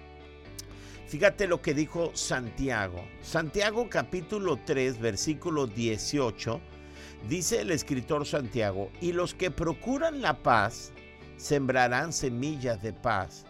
Fíjate 1.08 1.46
lo 1.46 1.60
que 1.60 1.74
dijo 1.74 2.10
Santiago. 2.14 3.04
Santiago 3.20 3.88
capítulo 3.90 4.58
3, 4.64 4.98
versículo 4.98 5.66
18 5.66 6.60
Dice 7.28 7.60
el 7.60 7.70
escritor 7.70 8.26
Santiago, 8.26 8.90
y 9.00 9.12
los 9.12 9.34
que 9.34 9.50
procuran 9.50 10.22
la 10.22 10.42
paz 10.42 10.92
sembrarán 11.36 12.12
semillas 12.12 12.82
de 12.82 12.92
paz 12.92 13.44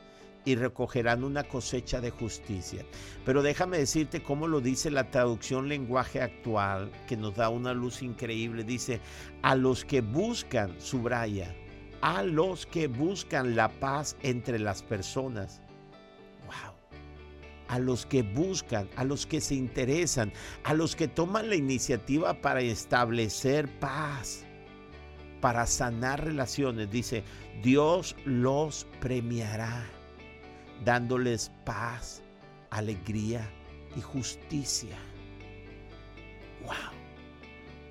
y 0.44 0.56
recogerán 0.56 1.24
una 1.24 1.44
cosecha 1.44 2.00
de 2.00 2.10
justicia. 2.10 2.84
Pero 3.24 3.42
déjame 3.42 3.78
decirte 3.78 4.22
cómo 4.22 4.46
lo 4.46 4.60
dice 4.60 4.90
la 4.90 5.10
traducción 5.10 5.68
lenguaje 5.68 6.20
actual, 6.20 6.90
que 7.06 7.16
nos 7.16 7.34
da 7.36 7.48
una 7.48 7.72
luz 7.72 8.02
increíble. 8.02 8.62
Dice, 8.62 9.00
a 9.42 9.54
los 9.54 9.84
que 9.84 10.00
buscan, 10.00 10.78
subraya, 10.78 11.54
a 12.02 12.22
los 12.22 12.66
que 12.66 12.88
buscan 12.88 13.56
la 13.56 13.68
paz 13.68 14.16
entre 14.22 14.58
las 14.58 14.82
personas 14.82 15.62
a 17.72 17.78
los 17.78 18.04
que 18.04 18.22
buscan, 18.22 18.86
a 18.96 19.04
los 19.04 19.24
que 19.24 19.40
se 19.40 19.54
interesan, 19.54 20.30
a 20.62 20.74
los 20.74 20.94
que 20.94 21.08
toman 21.08 21.48
la 21.48 21.56
iniciativa 21.56 22.34
para 22.42 22.60
establecer 22.60 23.66
paz, 23.78 24.44
para 25.40 25.66
sanar 25.66 26.22
relaciones. 26.22 26.90
Dice, 26.90 27.24
Dios 27.62 28.14
los 28.26 28.86
premiará, 29.00 29.86
dándoles 30.84 31.50
paz, 31.64 32.22
alegría 32.68 33.48
y 33.96 34.02
justicia. 34.02 34.98
Wow. 36.64 36.74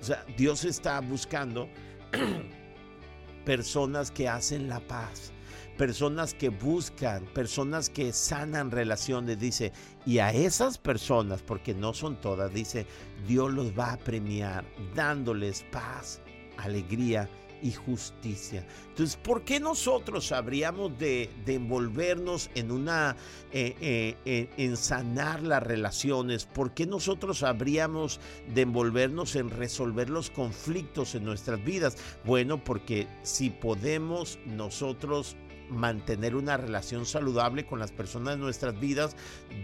O 0.00 0.04
sea, 0.04 0.24
Dios 0.36 0.64
está 0.64 1.00
buscando 1.00 1.68
personas 3.44 4.12
que 4.12 4.28
hacen 4.28 4.68
la 4.68 4.78
paz 4.78 5.31
personas 5.76 6.34
que 6.34 6.48
buscan, 6.48 7.24
personas 7.26 7.90
que 7.90 8.12
sanan 8.12 8.70
relaciones, 8.70 9.38
dice, 9.38 9.72
y 10.06 10.18
a 10.18 10.32
esas 10.32 10.78
personas, 10.78 11.42
porque 11.42 11.74
no 11.74 11.94
son 11.94 12.20
todas, 12.20 12.52
dice, 12.52 12.86
Dios 13.26 13.52
los 13.52 13.76
va 13.78 13.92
a 13.92 13.96
premiar 13.98 14.64
dándoles 14.94 15.64
paz, 15.70 16.20
alegría 16.58 17.28
y 17.62 17.70
justicia. 17.70 18.66
Entonces, 18.88 19.16
¿por 19.16 19.44
qué 19.44 19.60
nosotros 19.60 20.32
habríamos 20.32 20.98
de, 20.98 21.30
envolvernos 21.46 22.50
en 22.54 22.72
una, 22.72 23.16
eh, 23.52 24.16
eh, 24.24 24.50
en 24.56 24.76
sanar 24.76 25.42
las 25.42 25.62
relaciones? 25.62 26.44
¿Por 26.44 26.74
qué 26.74 26.86
nosotros 26.86 27.42
habríamos 27.42 28.20
de 28.52 28.62
envolvernos 28.62 29.36
en 29.36 29.48
resolver 29.48 30.10
los 30.10 30.28
conflictos 30.30 31.14
en 31.14 31.24
nuestras 31.24 31.64
vidas? 31.64 31.96
Bueno, 32.24 32.62
porque 32.62 33.06
si 33.22 33.50
podemos 33.50 34.38
nosotros 34.44 35.36
mantener 35.68 36.34
una 36.36 36.56
relación 36.56 37.06
saludable 37.06 37.66
con 37.66 37.78
las 37.78 37.92
personas 37.92 38.34
de 38.34 38.40
nuestras 38.40 38.78
vidas, 38.78 39.16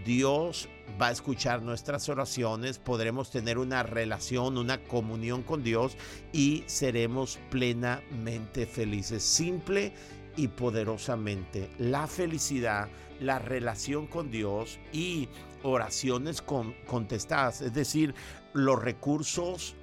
Dios 0.05 0.69
va 1.01 1.07
a 1.07 1.11
escuchar 1.11 1.61
nuestras 1.61 2.09
oraciones, 2.09 2.79
podremos 2.79 3.31
tener 3.31 3.57
una 3.57 3.83
relación, 3.83 4.57
una 4.57 4.83
comunión 4.83 5.43
con 5.43 5.63
Dios 5.63 5.97
y 6.33 6.63
seremos 6.67 7.39
plenamente 7.49 8.65
felices. 8.65 9.23
Simple 9.23 9.93
y 10.35 10.47
poderosamente. 10.47 11.69
La 11.77 12.07
felicidad, 12.07 12.87
la 13.19 13.39
relación 13.39 14.07
con 14.07 14.31
Dios 14.31 14.79
y 14.93 15.27
oraciones 15.63 16.41
contestadas, 16.41 17.61
es 17.61 17.73
decir, 17.73 18.15
los 18.53 18.81
recursos 18.81 19.75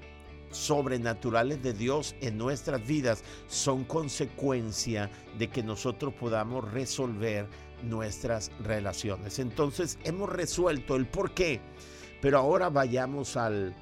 sobrenaturales 0.51 1.63
de 1.63 1.73
Dios 1.73 2.15
en 2.21 2.39
nuestras 2.39 2.87
vidas 2.87 3.23
son 3.49 3.85
consecuencia 3.85 5.11
de 5.39 5.49
que 5.49 5.63
nosotros 5.63 6.15
podamos 6.15 6.71
resolver 6.73 7.47
nuestras 7.83 8.51
relaciones. 8.61 9.39
Entonces 9.39 9.99
hemos 10.05 10.31
resuelto 10.31 10.97
el 10.97 11.07
por 11.07 11.33
qué, 11.33 11.61
pero 12.21 12.39
ahora 12.39 12.71
vayamos 12.71 13.37
al, 13.37 13.75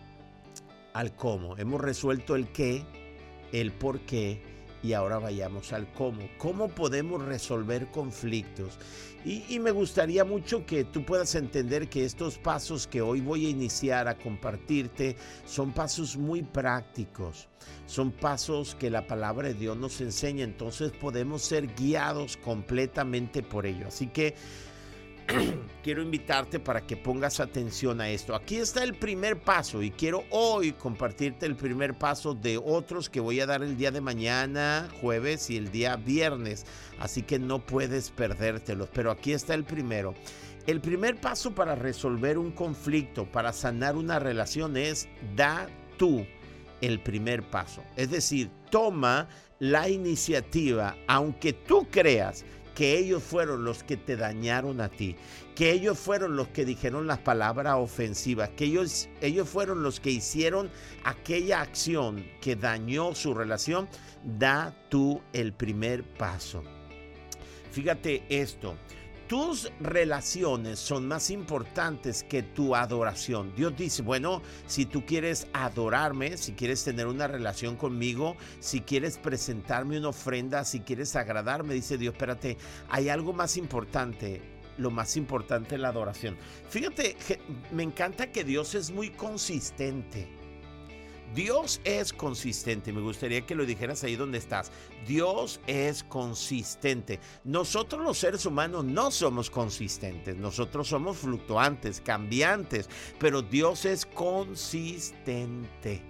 al 0.92 1.14
cómo. 1.14 1.56
Hemos 1.56 1.80
resuelto 1.80 2.34
el 2.34 2.48
qué, 2.48 2.84
el 3.52 3.72
por 3.72 4.00
qué 4.00 4.53
y 4.84 4.92
ahora 4.92 5.18
vayamos 5.18 5.72
al 5.72 5.90
cómo. 5.94 6.28
¿Cómo 6.36 6.68
podemos 6.68 7.24
resolver 7.24 7.86
conflictos? 7.86 8.78
Y, 9.24 9.58
me 9.58 9.70
gustaría 9.70 10.22
mucho 10.22 10.66
que 10.66 10.84
tú 10.84 11.02
puedas 11.02 11.34
entender 11.34 11.88
que 11.88 12.04
estos 12.04 12.36
pasos 12.36 12.86
que 12.86 13.00
hoy 13.00 13.22
voy 13.22 13.46
a 13.46 13.48
iniciar 13.48 14.06
a 14.06 14.18
compartirte 14.18 15.16
son 15.46 15.72
pasos 15.72 16.18
muy 16.18 16.42
prácticos. 16.42 17.48
Son 17.86 18.12
pasos 18.12 18.74
que 18.74 18.90
la 18.90 19.06
palabra 19.06 19.48
de 19.48 19.54
Dios 19.54 19.78
nos 19.78 20.02
enseña. 20.02 20.44
Entonces 20.44 20.92
podemos 20.92 21.40
ser 21.40 21.74
guiados 21.74 22.36
completamente 22.36 23.42
por 23.42 23.64
ello. 23.64 23.86
Así 23.88 24.08
que 24.08 24.34
quiero 25.82 26.02
invitarte 26.02 26.60
para 26.60 26.86
que 26.86 26.96
pongas 26.96 27.40
atención 27.40 28.00
a 28.00 28.08
esto. 28.08 28.34
Aquí 28.34 28.56
está 28.56 28.82
el 28.82 28.94
primer 28.94 29.40
paso 29.40 29.82
y 29.82 29.90
quiero 29.90 30.24
hoy 30.30 30.72
compartirte 30.72 31.46
el 31.46 31.56
primer 31.56 31.94
paso 31.94 32.34
de 32.34 32.58
otros 32.58 33.08
que 33.08 33.20
voy 33.20 33.40
a 33.40 33.46
dar 33.46 33.62
el 33.62 33.76
día 33.76 33.90
de 33.90 34.00
mañana, 34.00 34.88
jueves 35.00 35.50
y 35.50 35.56
el 35.56 35.70
día 35.70 35.96
viernes. 35.96 36.66
Así 36.98 37.22
que 37.22 37.38
no 37.38 37.64
puedes 37.64 38.10
perdértelos. 38.10 38.88
Pero 38.92 39.10
aquí 39.10 39.32
está 39.32 39.54
el 39.54 39.64
primero. 39.64 40.14
El 40.66 40.80
primer 40.80 41.20
paso 41.20 41.54
para 41.54 41.74
resolver 41.74 42.38
un 42.38 42.50
conflicto, 42.50 43.26
para 43.26 43.52
sanar 43.52 43.96
una 43.96 44.18
relación 44.18 44.76
es 44.76 45.08
da 45.36 45.68
tú 45.98 46.26
el 46.80 47.00
primer 47.00 47.42
paso. 47.42 47.82
Es 47.96 48.10
decir, 48.10 48.50
toma 48.70 49.28
la 49.58 49.88
iniciativa, 49.88 50.96
aunque 51.06 51.52
tú 51.52 51.86
creas 51.90 52.44
que 52.74 52.98
ellos 52.98 53.22
fueron 53.22 53.64
los 53.64 53.82
que 53.84 53.96
te 53.96 54.16
dañaron 54.16 54.80
a 54.80 54.88
ti, 54.88 55.16
que 55.54 55.70
ellos 55.70 55.98
fueron 55.98 56.36
los 56.36 56.48
que 56.48 56.64
dijeron 56.64 57.06
las 57.06 57.18
palabras 57.18 57.76
ofensivas, 57.76 58.50
que 58.50 58.64
ellos, 58.64 59.08
ellos 59.20 59.48
fueron 59.48 59.82
los 59.82 60.00
que 60.00 60.10
hicieron 60.10 60.70
aquella 61.04 61.60
acción 61.60 62.26
que 62.40 62.56
dañó 62.56 63.14
su 63.14 63.34
relación, 63.34 63.88
da 64.24 64.74
tú 64.88 65.22
el 65.32 65.52
primer 65.52 66.02
paso. 66.02 66.62
Fíjate 67.70 68.24
esto, 68.28 68.74
tus 69.28 69.70
relaciones 69.80 70.78
son 70.78 71.08
más 71.08 71.30
importantes 71.30 72.22
que 72.22 72.42
tu 72.42 72.74
adoración. 72.74 73.54
Dios 73.56 73.76
dice, 73.76 74.02
bueno, 74.02 74.42
si 74.66 74.86
tú 74.86 75.04
quieres 75.06 75.46
adorarme, 75.52 76.36
si 76.36 76.52
quieres 76.52 76.84
tener 76.84 77.06
una 77.06 77.26
relación 77.26 77.76
conmigo, 77.76 78.36
si 78.60 78.80
quieres 78.80 79.18
presentarme 79.18 79.98
una 79.98 80.08
ofrenda, 80.08 80.64
si 80.64 80.80
quieres 80.80 81.16
agradarme, 81.16 81.74
dice 81.74 81.98
Dios, 81.98 82.14
espérate, 82.14 82.58
hay 82.88 83.08
algo 83.08 83.32
más 83.32 83.56
importante. 83.56 84.42
Lo 84.76 84.90
más 84.90 85.16
importante 85.16 85.76
es 85.76 85.80
la 85.80 85.90
adoración. 85.90 86.36
Fíjate, 86.68 87.16
me 87.70 87.84
encanta 87.84 88.32
que 88.32 88.42
Dios 88.42 88.74
es 88.74 88.90
muy 88.90 89.10
consistente. 89.10 90.43
Dios 91.34 91.80
es 91.84 92.12
consistente. 92.12 92.92
Me 92.92 93.00
gustaría 93.00 93.46
que 93.46 93.54
lo 93.54 93.64
dijeras 93.66 94.02
ahí 94.04 94.16
donde 94.16 94.38
estás. 94.38 94.70
Dios 95.06 95.60
es 95.66 96.02
consistente. 96.04 97.20
Nosotros 97.44 98.02
los 98.02 98.18
seres 98.18 98.46
humanos 98.46 98.84
no 98.84 99.10
somos 99.10 99.50
consistentes. 99.50 100.36
Nosotros 100.36 100.88
somos 100.88 101.18
fluctuantes, 101.18 102.00
cambiantes. 102.00 102.88
Pero 103.18 103.42
Dios 103.42 103.84
es 103.84 104.06
consistente. 104.06 106.02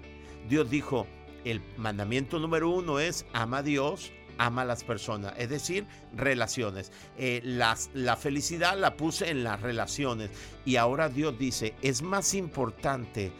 Dios 0.49 0.69
dijo, 0.71 1.07
el 1.45 1.63
mandamiento 1.77 2.39
número 2.39 2.71
uno 2.71 2.99
es 2.99 3.27
ama 3.33 3.59
a 3.59 3.63
Dios, 3.63 4.13
ama 4.39 4.63
a 4.63 4.65
las 4.65 4.85
personas, 4.85 5.35
es 5.39 5.49
decir, 5.49 5.87
relaciones. 6.15 6.93
Eh, 7.17 7.41
la 7.45 8.17
felicidad 8.17 8.79
la 8.79 8.97
puse 8.97 9.31
en 9.31 9.45
las 9.45 9.61
relaciones 9.61 10.31
y 10.65 10.77
ahora 10.77 11.09
Dios 11.09 11.39
dice, 11.39 11.75
es 11.83 12.03
más 12.03 12.35
importante 12.35 13.33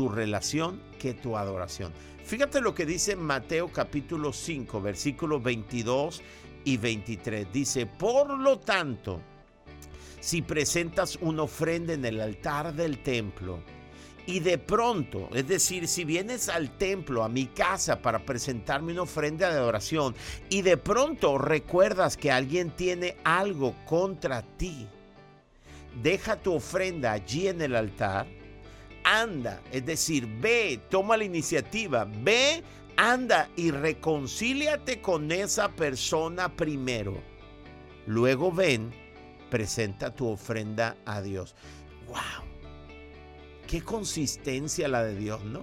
tu 0.00 0.08
relación 0.08 0.80
que 0.98 1.12
tu 1.12 1.36
adoración. 1.36 1.92
Fíjate 2.24 2.62
lo 2.62 2.74
que 2.74 2.86
dice 2.86 3.16
Mateo 3.16 3.68
capítulo 3.68 4.32
5, 4.32 4.80
versículos 4.80 5.42
22 5.42 6.22
y 6.64 6.78
23. 6.78 7.52
Dice, 7.52 7.84
por 7.84 8.30
lo 8.38 8.58
tanto, 8.58 9.20
si 10.18 10.40
presentas 10.40 11.18
una 11.20 11.42
ofrenda 11.42 11.92
en 11.92 12.06
el 12.06 12.18
altar 12.18 12.72
del 12.72 13.02
templo, 13.02 13.60
y 14.24 14.40
de 14.40 14.56
pronto, 14.56 15.28
es 15.34 15.46
decir, 15.46 15.86
si 15.86 16.06
vienes 16.06 16.48
al 16.48 16.78
templo, 16.78 17.22
a 17.22 17.28
mi 17.28 17.44
casa, 17.44 18.00
para 18.00 18.20
presentarme 18.20 18.92
una 18.92 19.02
ofrenda 19.02 19.50
de 19.50 19.58
adoración, 19.58 20.14
y 20.48 20.62
de 20.62 20.78
pronto 20.78 21.36
recuerdas 21.36 22.16
que 22.16 22.32
alguien 22.32 22.70
tiene 22.70 23.18
algo 23.22 23.74
contra 23.84 24.40
ti, 24.40 24.88
deja 26.02 26.36
tu 26.36 26.54
ofrenda 26.54 27.12
allí 27.12 27.48
en 27.48 27.60
el 27.60 27.76
altar 27.76 28.39
anda, 29.04 29.60
es 29.72 29.84
decir, 29.86 30.26
ve, 30.40 30.80
toma 30.90 31.16
la 31.16 31.24
iniciativa, 31.24 32.06
ve, 32.22 32.62
anda 32.96 33.48
y 33.56 33.70
reconcíliate 33.70 35.00
con 35.00 35.32
esa 35.32 35.70
persona 35.70 36.54
primero. 36.54 37.20
Luego 38.06 38.52
ven, 38.52 38.92
presenta 39.50 40.14
tu 40.14 40.28
ofrenda 40.28 40.96
a 41.04 41.22
Dios. 41.22 41.54
¡Wow! 42.06 42.46
Qué 43.66 43.82
consistencia 43.82 44.88
la 44.88 45.04
de 45.04 45.16
Dios, 45.16 45.44
¿no? 45.44 45.62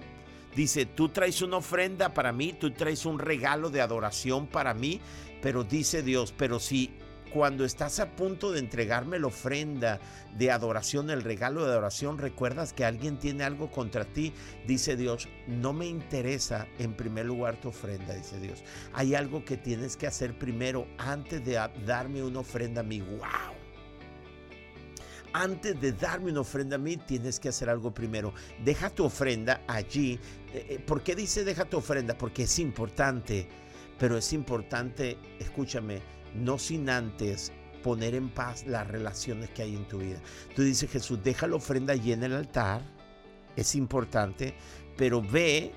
Dice, 0.56 0.86
tú 0.86 1.10
traes 1.10 1.42
una 1.42 1.58
ofrenda 1.58 2.14
para 2.14 2.32
mí, 2.32 2.54
tú 2.54 2.72
traes 2.72 3.06
un 3.06 3.20
regalo 3.20 3.70
de 3.70 3.82
adoración 3.82 4.48
para 4.48 4.74
mí, 4.74 5.00
pero 5.42 5.64
dice 5.64 6.02
Dios, 6.02 6.34
pero 6.36 6.60
si 6.60 6.92
cuando 7.30 7.66
estás 7.66 8.00
a 8.00 8.16
punto 8.16 8.52
de 8.52 8.60
entregarme 8.60 9.20
la 9.20 9.28
ofrenda 9.28 10.00
de 10.38 10.52
adoración, 10.52 11.10
el 11.10 11.24
regalo 11.24 11.64
de 11.66 11.72
adoración, 11.72 12.18
recuerdas 12.18 12.74
que 12.74 12.86
alguien 12.86 13.18
tiene 13.18 13.44
algo 13.44 13.72
contra 13.72 14.06
ti, 14.06 14.34
dice 14.66 14.96
Dios, 14.96 15.28
no 15.48 15.74
me 15.74 15.88
interesa 15.88 16.68
en 16.80 16.94
primer 16.94 17.26
lugar 17.26 17.60
tu 17.60 17.70
ofrenda, 17.70 18.14
dice 18.14 18.40
Dios. 18.40 18.64
Hay 18.94 19.16
algo 19.16 19.44
que 19.46 19.58
tienes 19.58 19.98
que 19.98 20.08
hacer 20.08 20.38
primero 20.38 20.88
antes 20.98 21.44
de 21.44 21.60
darme 21.86 22.24
una 22.24 22.40
ofrenda 22.40 22.82
a 22.82 22.84
mí. 22.84 23.02
¡Wow! 23.02 23.58
Antes 25.34 25.80
de 25.80 25.92
darme 25.92 26.32
una 26.32 26.42
ofrenda 26.42 26.78
a 26.78 26.80
mí, 26.80 26.98
tienes 26.98 27.40
que 27.40 27.50
hacer 27.50 27.70
algo 27.70 27.94
primero. 27.94 28.34
Deja 28.64 28.90
tu 28.90 29.06
ofrenda 29.06 29.62
allí. 29.68 30.20
Eh, 30.54 30.66
eh, 30.70 30.80
¿Por 30.80 31.04
qué 31.04 31.16
dice 31.16 31.44
deja 31.44 31.66
tu 31.66 31.78
ofrenda? 31.78 32.18
Porque 32.18 32.44
es 32.44 32.60
importante. 32.60 33.48
Pero 34.00 34.18
es 34.18 34.32
importante, 34.34 35.18
escúchame, 35.40 36.02
no 36.34 36.58
sin 36.58 36.90
antes 36.90 37.52
poner 37.84 38.16
en 38.16 38.30
paz 38.30 38.66
las 38.68 38.88
relaciones 38.88 39.50
que 39.52 39.64
hay 39.64 39.76
en 39.76 39.88
tu 39.88 40.00
vida. 40.00 40.20
Tú 40.56 40.64
dices, 40.64 40.90
Jesús, 40.90 41.24
deja 41.24 41.48
la 41.48 41.56
ofrenda 41.56 41.94
allí 41.94 42.12
en 42.12 42.24
el 42.24 42.34
altar, 42.34 42.82
es 43.56 43.76
importante, 43.76 44.54
pero 44.98 45.22
ve, 45.22 45.72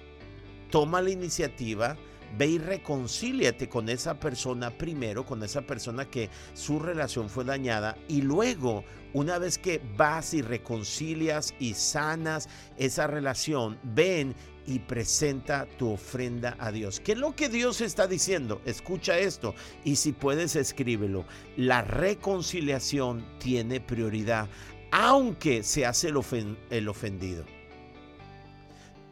toma 0.70 1.00
la 1.02 1.10
iniciativa, 1.10 1.96
ve 2.36 2.46
y 2.46 2.58
reconcíliate 2.58 3.68
con 3.68 3.88
esa 3.88 4.18
persona 4.18 4.70
primero, 4.70 5.24
con 5.24 5.42
esa 5.42 5.62
persona 5.62 6.04
que 6.04 6.30
su 6.54 6.78
relación 6.78 7.28
fue 7.28 7.44
dañada 7.44 7.96
y 8.08 8.22
luego, 8.22 8.84
una 9.12 9.38
vez 9.38 9.58
que 9.58 9.80
vas 9.96 10.34
y 10.34 10.42
reconcilias 10.42 11.54
y 11.58 11.74
sanas 11.74 12.48
esa 12.76 13.06
relación, 13.06 13.78
ven 13.82 14.34
y 14.66 14.78
presenta 14.78 15.66
tu 15.78 15.90
ofrenda 15.90 16.56
a 16.60 16.70
Dios. 16.70 17.00
¿Qué 17.00 17.12
es 17.12 17.18
lo 17.18 17.34
que 17.34 17.48
Dios 17.48 17.80
está 17.80 18.06
diciendo? 18.06 18.60
Escucha 18.64 19.18
esto 19.18 19.54
y 19.84 19.96
si 19.96 20.12
puedes 20.12 20.54
escríbelo. 20.54 21.24
La 21.56 21.82
reconciliación 21.82 23.26
tiene 23.38 23.80
prioridad, 23.80 24.48
aunque 24.92 25.62
se 25.62 25.86
hace 25.86 26.08
el, 26.08 26.56
el 26.70 26.88
ofendido. 26.88 27.44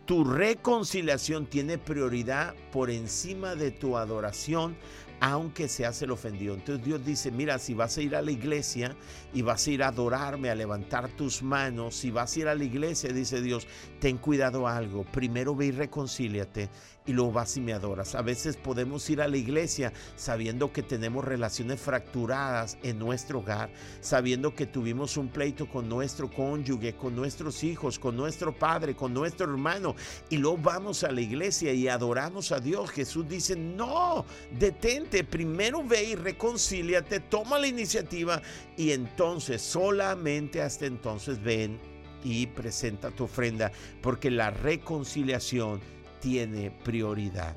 Tu 0.09 0.25
reconciliación 0.25 1.44
tiene 1.44 1.77
prioridad 1.77 2.55
por 2.73 2.88
encima 2.88 3.55
de 3.55 3.71
tu 3.71 3.99
adoración 3.99 4.75
aunque 5.20 5.68
seas 5.68 6.00
el 6.02 6.11
ofendido. 6.11 6.54
Entonces 6.54 6.85
Dios 6.85 7.04
dice, 7.04 7.31
mira, 7.31 7.59
si 7.59 7.74
vas 7.74 7.96
a 7.98 8.02
ir 8.02 8.14
a 8.14 8.22
la 8.22 8.31
iglesia 8.31 8.96
y 9.33 9.42
vas 9.42 9.66
a 9.66 9.70
ir 9.70 9.83
a 9.83 9.88
adorarme, 9.88 10.50
a 10.50 10.54
levantar 10.54 11.09
tus 11.09 11.42
manos, 11.42 11.96
si 11.96 12.11
vas 12.11 12.37
a 12.37 12.40
ir 12.40 12.48
a 12.48 12.54
la 12.54 12.64
iglesia, 12.64 13.12
dice 13.12 13.40
Dios, 13.40 13.66
ten 14.00 14.18
cuidado 14.18 14.68
algo, 14.68 15.04
primero 15.04 15.54
ve 15.54 15.66
y 15.66 15.70
reconcíliate 15.72 16.68
y 17.09 17.12
luego 17.14 17.33
vas 17.33 17.57
y 17.57 17.62
me 17.62 17.72
adoras. 17.72 18.14
A 18.14 18.22
veces 18.22 18.59
podemos 18.59 19.09
ir 19.09 19.22
a 19.22 19.28
la 19.28 19.38
iglesia 19.38 19.94
sabiendo 20.14 20.72
que 20.72 20.83
tenemos 20.83 21.24
relaciones 21.24 21.81
fracturadas 21.81 22.76
en 22.83 22.98
nuestro 22.98 23.38
hogar, 23.38 23.70
sabiendo 24.02 24.54
que 24.54 24.66
tuvimos 24.66 25.16
un 25.16 25.28
pleito 25.28 25.66
con 25.66 25.88
nuestro 25.88 26.31
cónyuge, 26.31 26.94
con 26.96 27.16
nuestros 27.16 27.64
hijos, 27.64 27.98
con 27.98 28.14
nuestro 28.14 28.54
padre, 28.57 28.94
con 28.94 29.14
nuestro 29.14 29.50
hermano, 29.50 29.96
y 30.28 30.37
luego 30.37 30.59
vamos 30.59 31.02
a 31.02 31.11
la 31.11 31.22
iglesia 31.22 31.72
y 31.72 31.88
adoramos 31.88 32.52
a 32.52 32.61
Dios. 32.61 32.90
Jesús 32.90 33.26
dice, 33.26 33.57
no, 33.57 34.26
detente, 34.59 35.08
primero 35.25 35.83
ve 35.83 36.05
y 36.05 36.14
reconcíliate, 36.14 37.21
toma 37.21 37.59
la 37.59 37.66
iniciativa 37.66 38.42
y 38.77 38.92
entonces, 38.92 39.62
solamente 39.62 40.62
hasta 40.62 40.87
entonces 40.87 41.42
ven 41.42 41.81
y 42.25 42.47
presenta 42.47 43.11
tu 43.11 43.25
ofrenda, 43.25 43.73
porque 44.03 44.31
la 44.31 44.51
reconciliación 44.51 45.81
tiene 46.21 46.71
prioridad. 46.71 47.57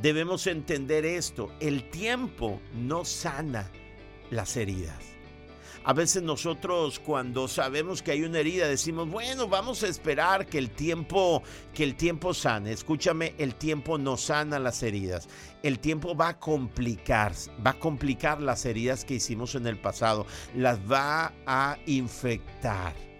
Debemos 0.00 0.46
entender 0.46 1.04
esto, 1.04 1.52
el 1.60 1.88
tiempo 1.90 2.60
no 2.74 3.04
sana 3.04 3.70
las 4.30 4.56
heridas. 4.56 5.11
A 5.84 5.92
veces 5.92 6.22
nosotros 6.22 7.00
cuando 7.00 7.48
sabemos 7.48 8.02
que 8.02 8.12
hay 8.12 8.22
una 8.22 8.38
herida 8.38 8.68
decimos, 8.68 9.10
bueno, 9.10 9.48
vamos 9.48 9.82
a 9.82 9.88
esperar 9.88 10.46
que 10.46 10.58
el 10.58 10.70
tiempo 10.70 11.42
que 11.74 11.84
el 11.84 11.96
tiempo 11.96 12.34
sane. 12.34 12.72
Escúchame, 12.72 13.34
el 13.38 13.54
tiempo 13.56 13.98
no 13.98 14.16
sana 14.16 14.58
las 14.58 14.82
heridas. 14.82 15.28
El 15.62 15.78
tiempo 15.78 16.16
va 16.16 16.28
a 16.28 16.38
complicar, 16.38 17.32
va 17.64 17.72
a 17.72 17.78
complicar 17.78 18.40
las 18.40 18.64
heridas 18.64 19.04
que 19.04 19.14
hicimos 19.14 19.54
en 19.54 19.66
el 19.66 19.78
pasado, 19.78 20.26
las 20.54 20.78
va 20.80 21.32
a 21.46 21.78
infectar. 21.86 23.11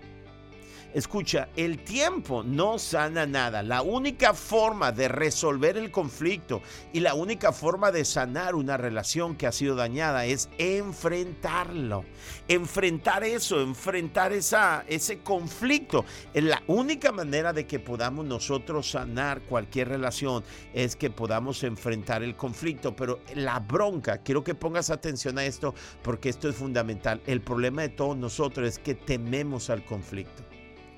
Escucha, 0.94 1.48
el 1.56 1.78
tiempo 1.78 2.42
no 2.42 2.78
sana 2.78 3.24
nada. 3.24 3.62
La 3.62 3.80
única 3.80 4.34
forma 4.34 4.92
de 4.92 5.08
resolver 5.08 5.78
el 5.78 5.90
conflicto 5.90 6.60
y 6.92 7.00
la 7.00 7.14
única 7.14 7.52
forma 7.52 7.90
de 7.90 8.04
sanar 8.04 8.54
una 8.54 8.76
relación 8.76 9.36
que 9.36 9.46
ha 9.46 9.52
sido 9.52 9.74
dañada 9.74 10.26
es 10.26 10.50
enfrentarlo. 10.58 12.04
Enfrentar 12.46 13.24
eso, 13.24 13.62
enfrentar 13.62 14.32
esa, 14.32 14.84
ese 14.86 15.20
conflicto. 15.20 16.04
La 16.34 16.62
única 16.66 17.10
manera 17.10 17.54
de 17.54 17.66
que 17.66 17.78
podamos 17.78 18.26
nosotros 18.26 18.90
sanar 18.90 19.40
cualquier 19.42 19.88
relación 19.88 20.44
es 20.74 20.94
que 20.94 21.08
podamos 21.08 21.62
enfrentar 21.64 22.22
el 22.22 22.36
conflicto. 22.36 22.94
Pero 22.94 23.20
la 23.34 23.60
bronca, 23.60 24.18
quiero 24.18 24.44
que 24.44 24.54
pongas 24.54 24.90
atención 24.90 25.38
a 25.38 25.46
esto 25.46 25.74
porque 26.02 26.28
esto 26.28 26.50
es 26.50 26.56
fundamental. 26.56 27.22
El 27.26 27.40
problema 27.40 27.80
de 27.80 27.88
todos 27.88 28.16
nosotros 28.18 28.68
es 28.68 28.78
que 28.78 28.94
tememos 28.94 29.70
al 29.70 29.86
conflicto 29.86 30.51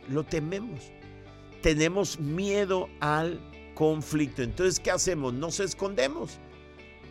lo 0.09 0.25
tememos. 0.25 0.93
Tenemos 1.63 2.21
miedo 2.21 2.89
al 3.01 3.41
conflicto. 3.75 4.43
Entonces, 4.43 4.81
¿qué 4.81 4.91
hacemos? 4.91 5.33
Nos 5.33 5.61
escondemos 5.61 6.39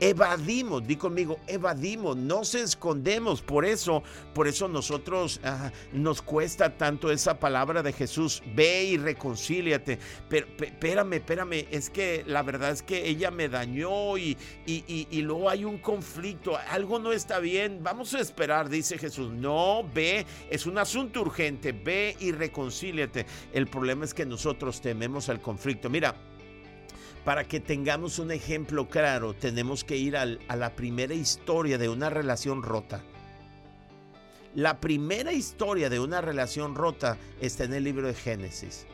evadimos, 0.09 0.85
di 0.85 0.97
conmigo, 0.97 1.39
evadimos, 1.47 2.17
no 2.17 2.43
se 2.43 2.61
escondemos. 2.61 3.41
Por 3.41 3.63
eso, 3.65 4.03
por 4.33 4.47
eso 4.47 4.67
nosotros 4.67 5.39
ah, 5.43 5.71
nos 5.93 6.21
cuesta 6.21 6.77
tanto 6.77 7.09
esa 7.09 7.39
palabra 7.39 7.81
de 7.81 7.93
Jesús, 7.93 8.43
ve 8.53 8.83
y 8.83 8.97
reconcíliate. 8.97 9.99
Pero 10.27 10.47
espérame, 10.59 11.13
espérame, 11.13 11.67
es 11.71 11.89
que 11.89 12.23
la 12.27 12.43
verdad 12.43 12.71
es 12.71 12.83
que 12.83 13.07
ella 13.07 13.31
me 13.31 13.47
dañó 13.47 14.17
y, 14.17 14.37
y, 14.65 15.07
y 15.09 15.21
luego 15.21 15.49
hay 15.49 15.63
un 15.63 15.77
conflicto, 15.77 16.57
algo 16.69 16.99
no 16.99 17.13
está 17.13 17.39
bien, 17.39 17.79
vamos 17.81 18.13
a 18.13 18.19
esperar, 18.19 18.69
dice 18.69 18.97
Jesús. 18.97 19.31
No, 19.31 19.87
ve, 19.93 20.25
es 20.49 20.65
un 20.65 20.77
asunto 20.77 21.21
urgente, 21.21 21.71
ve 21.71 22.15
y 22.19 22.31
reconcíliate. 22.33 23.25
El 23.53 23.67
problema 23.67 24.03
es 24.03 24.13
que 24.13 24.25
nosotros 24.25 24.81
tememos 24.81 25.29
al 25.29 25.39
conflicto. 25.41 25.89
Mira, 25.89 26.15
para 27.25 27.45
que 27.45 27.59
tengamos 27.59 28.19
un 28.19 28.31
ejemplo 28.31 28.89
claro, 28.89 29.33
tenemos 29.33 29.83
que 29.83 29.97
ir 29.97 30.17
a 30.17 30.25
la 30.25 30.75
primera 30.75 31.13
historia 31.13 31.77
de 31.77 31.89
una 31.89 32.09
relación 32.09 32.63
rota. 32.63 33.01
La 34.55 34.79
primera 34.79 35.33
historia 35.33 35.89
de 35.89 35.99
una 35.99 36.21
relación 36.21 36.75
rota 36.75 37.17
está 37.41 37.63
en 37.63 37.73
el 37.73 37.83
libro 37.83 38.07
de 38.07 38.13
Génesis 38.13 38.86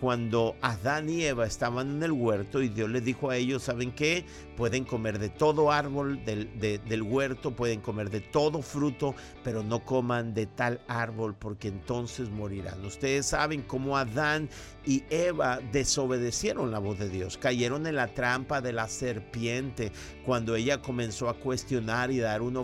cuando 0.00 0.56
Adán 0.62 1.10
y 1.10 1.24
Eva 1.24 1.44
estaban 1.44 1.96
en 1.96 2.02
el 2.02 2.12
huerto 2.12 2.62
y 2.62 2.70
Dios 2.70 2.88
les 2.88 3.04
dijo 3.04 3.28
a 3.28 3.36
ellos, 3.36 3.64
¿saben 3.64 3.92
qué? 3.92 4.24
Pueden 4.56 4.84
comer 4.84 5.18
de 5.18 5.28
todo 5.28 5.70
árbol 5.70 6.24
del, 6.24 6.58
del, 6.58 7.02
huerto, 7.02 7.50
pueden 7.50 7.80
comer 7.80 8.08
de 8.08 8.20
todo 8.20 8.62
fruto, 8.62 9.14
pero 9.44 9.62
no 9.62 9.84
coman 9.84 10.32
de 10.32 10.46
tal 10.46 10.80
árbol 10.88 11.34
porque 11.38 11.68
entonces 11.68 12.30
morirán. 12.30 12.82
Ustedes 12.84 13.26
saben 13.26 13.62
cómo 13.62 13.98
Adán 13.98 14.48
y 14.86 15.04
Eva 15.10 15.60
desobedecieron 15.70 16.70
la 16.70 16.78
voz 16.78 16.98
de 16.98 17.10
Dios, 17.10 17.36
cayeron 17.36 17.86
en 17.86 17.96
la 17.96 18.08
trampa 18.08 18.62
de 18.62 18.72
la 18.72 18.88
serpiente 18.88 19.92
cuando 20.24 20.56
ella 20.56 20.80
comenzó 20.80 21.28
a 21.28 21.34
cuestionar 21.34 22.10
y 22.10 22.20
dar 22.20 22.40
una, 22.40 22.62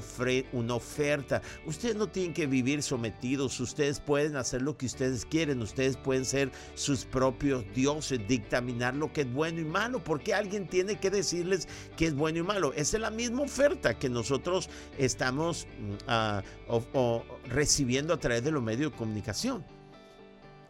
una 0.52 0.74
oferta. 0.74 1.42
Ustedes 1.66 1.96
no 1.96 2.08
tienen 2.08 2.32
que 2.32 2.46
vivir 2.46 2.82
sometidos, 2.82 3.60
ustedes 3.60 4.00
pueden 4.00 4.36
hacer 4.36 4.62
lo 4.62 4.76
que 4.78 4.86
ustedes 4.86 5.26
quieren, 5.26 5.60
ustedes 5.60 5.98
pueden 5.98 6.24
ser 6.24 6.50
sus 6.74 7.04
propios 7.04 7.25
propios 7.26 7.64
dioses 7.74 8.20
dictaminar 8.28 8.94
lo 8.94 9.12
que 9.12 9.22
es 9.22 9.32
bueno 9.32 9.60
y 9.60 9.64
malo. 9.64 9.98
porque 9.98 10.32
alguien 10.32 10.68
tiene 10.68 11.00
que 11.00 11.10
decirles 11.10 11.66
que 11.96 12.06
es 12.06 12.14
bueno 12.14 12.38
y 12.38 12.42
malo? 12.42 12.72
Esa 12.74 12.98
es 12.98 13.00
la 13.00 13.10
misma 13.10 13.42
oferta 13.42 13.98
que 13.98 14.08
nosotros 14.08 14.70
estamos 14.96 15.66
mm, 15.66 15.94
ah, 16.06 16.42
recibiendo 17.48 18.14
a 18.14 18.18
través 18.18 18.44
de 18.44 18.52
los 18.52 18.62
medios 18.62 18.92
de 18.92 18.96
comunicación. 18.96 19.64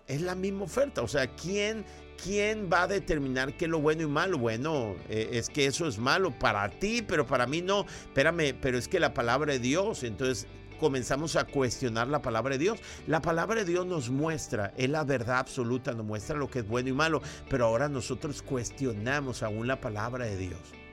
Es 0.06 0.22
la 0.22 0.34
misma 0.34 0.64
oferta. 0.64 1.02
O 1.02 1.08
sea, 1.08 1.26
¿quién, 1.26 1.84
¿quién 2.22 2.70
va 2.72 2.84
a 2.84 2.86
determinar 2.86 3.54
qué 3.54 3.66
es 3.66 3.70
lo 3.70 3.80
bueno 3.80 4.02
y 4.02 4.06
malo? 4.06 4.38
Bueno, 4.38 4.94
eh, 5.10 5.28
es 5.32 5.50
que 5.50 5.66
eso 5.66 5.86
es 5.86 5.98
malo 5.98 6.30
para 6.30 6.70
ti, 6.70 7.02
pero 7.02 7.26
para 7.26 7.46
mí 7.46 7.60
no. 7.60 7.84
Espérame, 8.04 8.54
pero 8.62 8.78
es 8.78 8.88
que 8.88 8.98
la 8.98 9.12
palabra 9.12 9.52
de 9.52 9.58
Dios, 9.58 10.04
entonces 10.04 10.46
comenzamos 10.76 11.36
a 11.36 11.44
cuestionar 11.44 12.08
la 12.08 12.22
palabra 12.22 12.54
de 12.54 12.58
Dios. 12.58 12.78
La 13.06 13.20
palabra 13.22 13.56
de 13.56 13.64
Dios 13.64 13.86
nos 13.86 14.10
muestra, 14.10 14.72
es 14.76 14.88
la 14.90 15.04
verdad 15.04 15.38
absoluta, 15.38 15.92
nos 15.92 16.06
muestra 16.06 16.36
lo 16.36 16.50
que 16.50 16.60
es 16.60 16.68
bueno 16.68 16.88
y 16.88 16.92
malo, 16.92 17.22
pero 17.48 17.66
ahora 17.66 17.88
nosotros 17.88 18.42
cuestionamos 18.42 19.42
aún 19.42 19.66
la 19.66 19.80
palabra 19.80 20.26
de 20.26 20.36
Dios. 20.36 20.85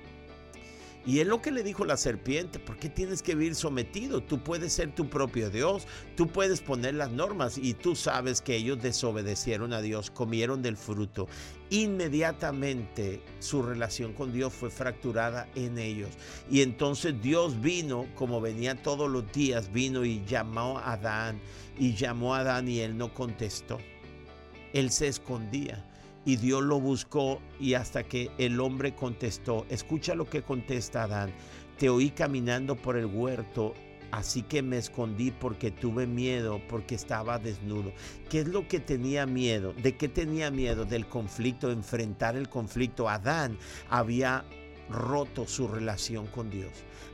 Y 1.06 1.20
es 1.20 1.28
lo 1.28 1.42
que 1.42 1.52
le 1.52 1.64
dijo 1.64 1.84
la 1.84 1.98
serpiente, 1.98 2.60
¿por 2.60 2.78
qué 2.78 2.88
tienes 2.88 3.22
que 3.22 3.36
vivir 3.36 3.56
sometido? 3.56 4.22
Tú 4.22 4.42
puedes 4.42 4.72
ser 4.72 4.96
tu 4.96 5.10
propio 5.10 5.50
Dios, 5.50 5.86
tú 6.16 6.28
puedes 6.28 6.62
poner 6.62 6.94
las 6.96 7.12
normas 7.12 7.58
y 7.58 7.74
tú 7.74 7.94
sabes 7.96 8.42
que 8.42 8.56
ellos 8.56 8.82
desobedecieron 8.82 9.74
a 9.74 9.82
Dios, 9.82 10.10
comieron 10.10 10.62
del 10.62 10.78
fruto. 10.78 11.28
Inmediatamente 11.70 13.22
su 13.40 13.64
relación 13.64 14.14
con 14.14 14.32
Dios 14.32 14.54
fue 14.54 14.70
fracturada 14.70 15.50
en 15.56 15.78
ellos. 15.78 16.12
Y 16.50 16.62
entonces 16.62 17.22
Dios 17.22 17.60
vino, 17.60 18.08
como 18.16 18.40
venía 18.40 18.82
todos 18.82 19.12
los 19.12 19.30
días, 19.34 19.74
vino 19.74 20.06
y 20.06 20.24
llamó 20.26 20.80
a 20.80 20.94
Adán 20.94 21.42
y 21.78 21.96
llamó 21.96 22.34
a 22.34 22.40
Adán 22.40 22.70
y 22.70 22.80
él 22.80 22.98
no 22.98 23.14
contestó. 23.14 23.78
Él 24.72 24.90
se 24.90 25.08
escondía. 25.08 25.84
Y 26.26 26.38
Dios 26.38 26.64
lo 26.64 26.80
buscó 26.80 27.42
y 27.60 27.74
hasta 27.74 28.04
que 28.04 28.32
el 28.38 28.60
hombre 28.62 28.96
contestó, 28.96 29.66
escucha 29.70 30.16
lo 30.16 30.30
que 30.30 30.42
contesta 30.42 31.04
Adán, 31.04 31.34
te 31.78 31.90
oí 31.90 32.12
caminando 32.12 32.76
por 32.76 32.96
el 32.96 33.08
huerto, 33.08 33.74
así 34.12 34.44
que 34.44 34.62
me 34.62 34.78
escondí 34.78 35.32
porque 35.32 35.72
tuve 35.72 36.08
miedo, 36.08 36.62
porque 36.70 36.96
estaba 36.96 37.40
desnudo. 37.40 37.92
¿Qué 38.30 38.42
es 38.42 38.48
lo 38.48 38.68
que 38.68 38.80
tenía 38.80 39.26
miedo? 39.26 39.74
¿De 39.74 39.98
qué 39.98 40.08
tenía 40.08 40.50
miedo? 40.50 40.86
Del 40.86 41.08
conflicto, 41.08 41.72
enfrentar 41.72 42.38
el 42.38 42.48
conflicto. 42.48 43.10
Adán 43.10 43.58
había 43.90 44.46
roto 44.90 45.48
su 45.48 45.68
relación 45.68 46.28
con 46.28 46.50
Dios. 46.50 46.72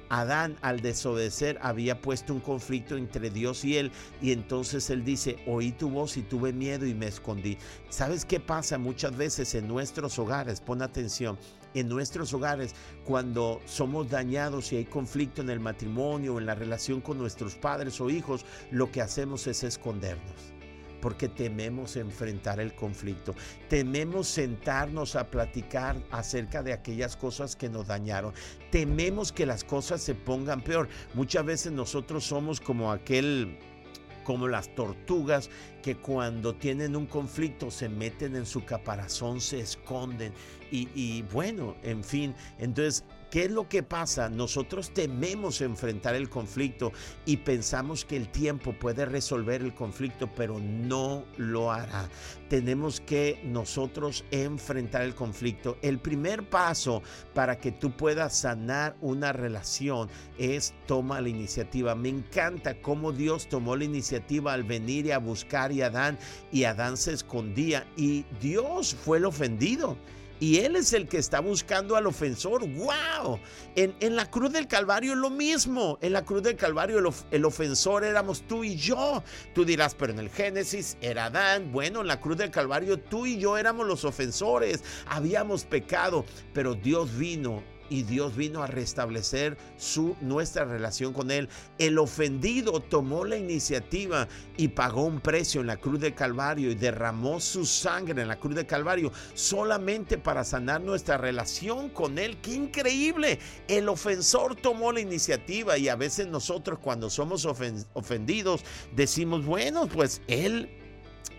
Adán 0.09 0.57
al 0.61 0.81
desobedecer 0.81 1.59
había 1.61 2.01
puesto 2.01 2.33
un 2.33 2.39
conflicto 2.39 2.97
entre 2.97 3.29
Dios 3.29 3.63
y 3.63 3.77
él 3.77 3.91
y 4.21 4.31
entonces 4.31 4.89
él 4.89 5.03
dice, 5.03 5.37
oí 5.45 5.71
tu 5.71 5.89
voz 5.89 6.17
y 6.17 6.23
tuve 6.23 6.51
miedo 6.51 6.85
y 6.85 6.93
me 6.93 7.07
escondí. 7.07 7.57
¿Sabes 7.89 8.25
qué 8.25 8.39
pasa 8.39 8.77
muchas 8.77 9.15
veces 9.15 9.55
en 9.55 9.67
nuestros 9.67 10.17
hogares? 10.19 10.61
Pon 10.61 10.81
atención. 10.81 11.37
En 11.75 11.87
nuestros 11.87 12.33
hogares, 12.33 12.73
cuando 13.05 13.61
somos 13.65 14.09
dañados 14.09 14.73
y 14.73 14.77
hay 14.77 14.85
conflicto 14.85 15.41
en 15.41 15.51
el 15.51 15.59
matrimonio 15.59 16.35
o 16.35 16.39
en 16.39 16.47
la 16.47 16.55
relación 16.55 16.99
con 16.99 17.19
nuestros 17.19 17.55
padres 17.55 18.01
o 18.01 18.09
hijos, 18.09 18.43
lo 18.71 18.91
que 18.91 19.01
hacemos 19.01 19.45
es 19.45 19.63
escondernos 19.63 20.58
porque 21.01 21.27
tememos 21.27 21.95
enfrentar 21.95 22.59
el 22.59 22.73
conflicto. 22.73 23.35
Tememos 23.67 24.27
sentarnos 24.27 25.15
a 25.15 25.29
platicar 25.29 25.97
acerca 26.11 26.63
de 26.63 26.73
aquellas 26.73 27.15
cosas 27.15 27.55
que 27.55 27.69
nos 27.69 27.87
dañaron. 27.87 28.33
Tememos 28.71 29.31
que 29.31 29.45
las 29.45 29.63
cosas 29.63 30.01
se 30.01 30.15
pongan 30.15 30.61
peor. 30.61 30.89
Muchas 31.13 31.45
veces 31.45 31.71
nosotros 31.71 32.25
somos 32.25 32.59
como 32.59 32.91
aquel 32.91 33.57
como 34.29 34.47
las 34.47 34.75
tortugas 34.75 35.49
que 35.81 35.95
cuando 35.95 36.53
tienen 36.53 36.95
un 36.95 37.07
conflicto 37.07 37.71
se 37.71 37.89
meten 37.89 38.35
en 38.35 38.45
su 38.45 38.63
caparazón, 38.63 39.41
se 39.41 39.59
esconden 39.59 40.33
y, 40.71 41.23
bueno, 41.33 41.75
en 41.81 42.03
fin, 42.03 42.35
entonces 42.59 43.03
¿Qué 43.29 43.45
es 43.45 43.51
lo 43.51 43.69
que 43.69 43.83
pasa? 43.83 44.27
Nosotros 44.27 44.91
tememos 44.91 45.61
enfrentar 45.61 46.15
el 46.15 46.29
conflicto 46.29 46.91
y 47.27 47.37
pensamos 47.37 48.03
que 48.03 48.17
el 48.17 48.29
tiempo 48.29 48.73
puede 48.73 49.05
resolver 49.05 49.61
el 49.61 49.75
conflicto, 49.75 50.27
pero 50.35 50.59
no 50.59 51.25
lo 51.37 51.71
hará. 51.71 52.09
Tenemos 52.49 52.99
que 53.01 53.39
nosotros 53.43 54.25
enfrentar 54.31 55.03
el 55.03 55.13
conflicto. 55.13 55.77
El 55.83 55.99
primer 55.99 56.49
paso 56.49 57.03
para 57.35 57.59
que 57.59 57.71
tú 57.71 57.91
puedas 57.91 58.35
sanar 58.35 58.95
una 58.99 59.31
relación 59.31 60.09
es 60.39 60.73
toma 60.87 61.21
la 61.21 61.29
iniciativa. 61.29 61.93
Me 61.93 62.09
encanta 62.09 62.81
cómo 62.81 63.11
Dios 63.11 63.47
tomó 63.47 63.75
la 63.75 63.83
iniciativa 63.83 64.53
al 64.53 64.63
venir 64.63 65.05
y 65.05 65.11
a 65.11 65.19
buscar 65.19 65.71
a 65.71 65.85
Adán 65.85 66.17
y 66.51 66.63
Adán 66.63 66.97
se 66.97 67.13
escondía 67.13 67.85
y 67.95 68.25
Dios 68.41 68.95
fue 68.95 69.19
el 69.19 69.25
ofendido 69.25 69.97
y 70.39 70.59
Él 70.59 70.75
es 70.75 70.93
el 70.93 71.07
que 71.07 71.17
está 71.17 71.41
buscando 71.41 71.95
al 71.95 72.07
ofensor. 72.07 72.67
¡Wow! 72.67 73.39
En, 73.75 74.15
la 74.15 74.29
cruz 74.29 74.51
del 74.53 74.67
Calvario 74.67 75.15
lo 75.15 75.29
mismo. 75.29 75.97
En 76.01 76.13
la 76.13 76.23
cruz 76.23 76.43
del 76.43 76.55
Calvario 76.55 76.99
el, 76.99 77.07
el, 77.31 77.45
ofensor 77.45 78.03
éramos 78.03 78.43
tú 78.43 78.63
y 78.63 78.75
yo. 78.75 79.23
Tú 79.53 79.65
dirás, 79.65 79.95
pero 79.95 80.13
en 80.13 80.19
el 80.19 80.29
Génesis 80.29 80.97
era 81.01 81.25
Adán. 81.25 81.71
Bueno, 81.71 82.01
en 82.01 82.07
la 82.07 82.21
cruz 82.21 82.37
del 82.37 82.51
Calvario 82.51 82.99
tú 82.99 83.25
y 83.25 83.37
yo 83.37 83.57
éramos 83.57 83.85
los 83.85 84.05
ofensores. 84.05 84.83
Habíamos 85.07 85.65
pecado, 85.65 86.25
pero 86.53 86.73
Dios 86.73 87.17
vino 87.17 87.61
y 87.89 88.03
Dios 88.03 88.35
vino 88.35 88.63
a 88.63 88.67
restablecer 88.67 89.57
su, 89.77 90.15
nuestra 90.21 90.65
relación 90.65 91.13
con 91.13 91.31
Él. 91.31 91.49
El 91.77 91.97
ofendido 91.97 92.79
tomó 92.79 93.25
la 93.25 93.37
iniciativa 93.37 94.27
y 94.57 94.69
pagó 94.69 95.03
un 95.05 95.19
precio 95.19 95.61
en 95.61 95.67
la 95.67 95.77
cruz 95.77 95.99
de 95.99 96.13
Calvario 96.13 96.71
y 96.71 96.75
derramó 96.75 97.39
su 97.39 97.65
sangre 97.65 98.21
en 98.21 98.27
la 98.27 98.39
cruz 98.39 98.55
de 98.55 98.65
Calvario 98.65 99.11
solamente 99.33 100.17
para 100.17 100.43
sanar 100.43 100.81
nuestra 100.81 101.17
relación 101.17 101.89
con 101.89 102.17
Él. 102.19 102.37
¡Qué 102.41 102.53
increíble! 102.53 103.39
El 103.67 103.89
ofensor 103.89 104.55
tomó 104.55 104.91
la 104.91 105.01
iniciativa 105.01 105.77
y 105.77 105.89
a 105.89 105.95
veces 105.95 106.27
nosotros 106.27 106.79
cuando 106.79 107.09
somos 107.09 107.45
ofendidos 107.45 108.63
decimos, 108.95 109.45
bueno, 109.45 109.87
pues 109.87 110.21
Él 110.27 110.78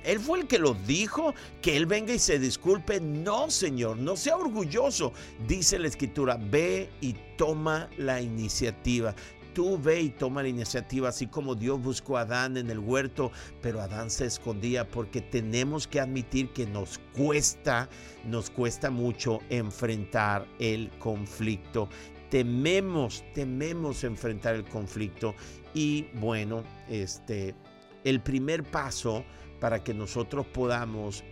él 0.04 0.18
fue 0.18 0.40
el 0.40 0.46
que 0.46 0.58
lo 0.58 0.74
dijo, 0.74 1.34
que 1.60 1.76
Él 1.76 1.86
venga 1.86 2.12
y 2.14 2.18
se 2.18 2.38
disculpe. 2.38 3.00
No, 3.00 3.50
Señor, 3.50 3.98
no 3.98 4.16
sea 4.16 4.36
orgulloso. 4.36 5.12
Dice 5.46 5.78
la 5.78 5.88
Escritura, 5.88 6.38
ve 6.40 6.88
y 7.00 7.14
toma 7.36 7.88
la 7.98 8.20
iniciativa. 8.20 9.14
Tú 9.54 9.78
ve 9.78 10.00
y 10.00 10.10
toma 10.10 10.42
la 10.42 10.48
iniciativa, 10.48 11.08
así 11.08 11.26
como 11.26 11.56
Dios 11.56 11.82
buscó 11.82 12.16
a 12.16 12.20
Adán 12.20 12.56
en 12.56 12.70
el 12.70 12.78
huerto, 12.78 13.32
pero 13.60 13.80
Adán 13.80 14.08
se 14.08 14.26
escondía 14.26 14.88
porque 14.88 15.20
tenemos 15.20 15.88
que 15.88 15.98
admitir 15.98 16.50
que 16.50 16.66
nos 16.66 17.00
cuesta, 17.16 17.88
nos 18.24 18.48
cuesta 18.48 18.90
mucho 18.90 19.40
enfrentar 19.50 20.46
el 20.60 20.88
conflicto. 21.00 21.88
Tememos, 22.30 23.24
tememos 23.34 24.04
enfrentar 24.04 24.54
el 24.54 24.64
conflicto 24.64 25.34
y 25.74 26.06
bueno, 26.14 26.62
este 26.88 27.56
el 28.04 28.20
primer 28.20 28.62
paso 28.62 29.24
para 29.60 29.84
que 29.84 29.94
nosotros 29.94 30.46
podamos 30.46 31.22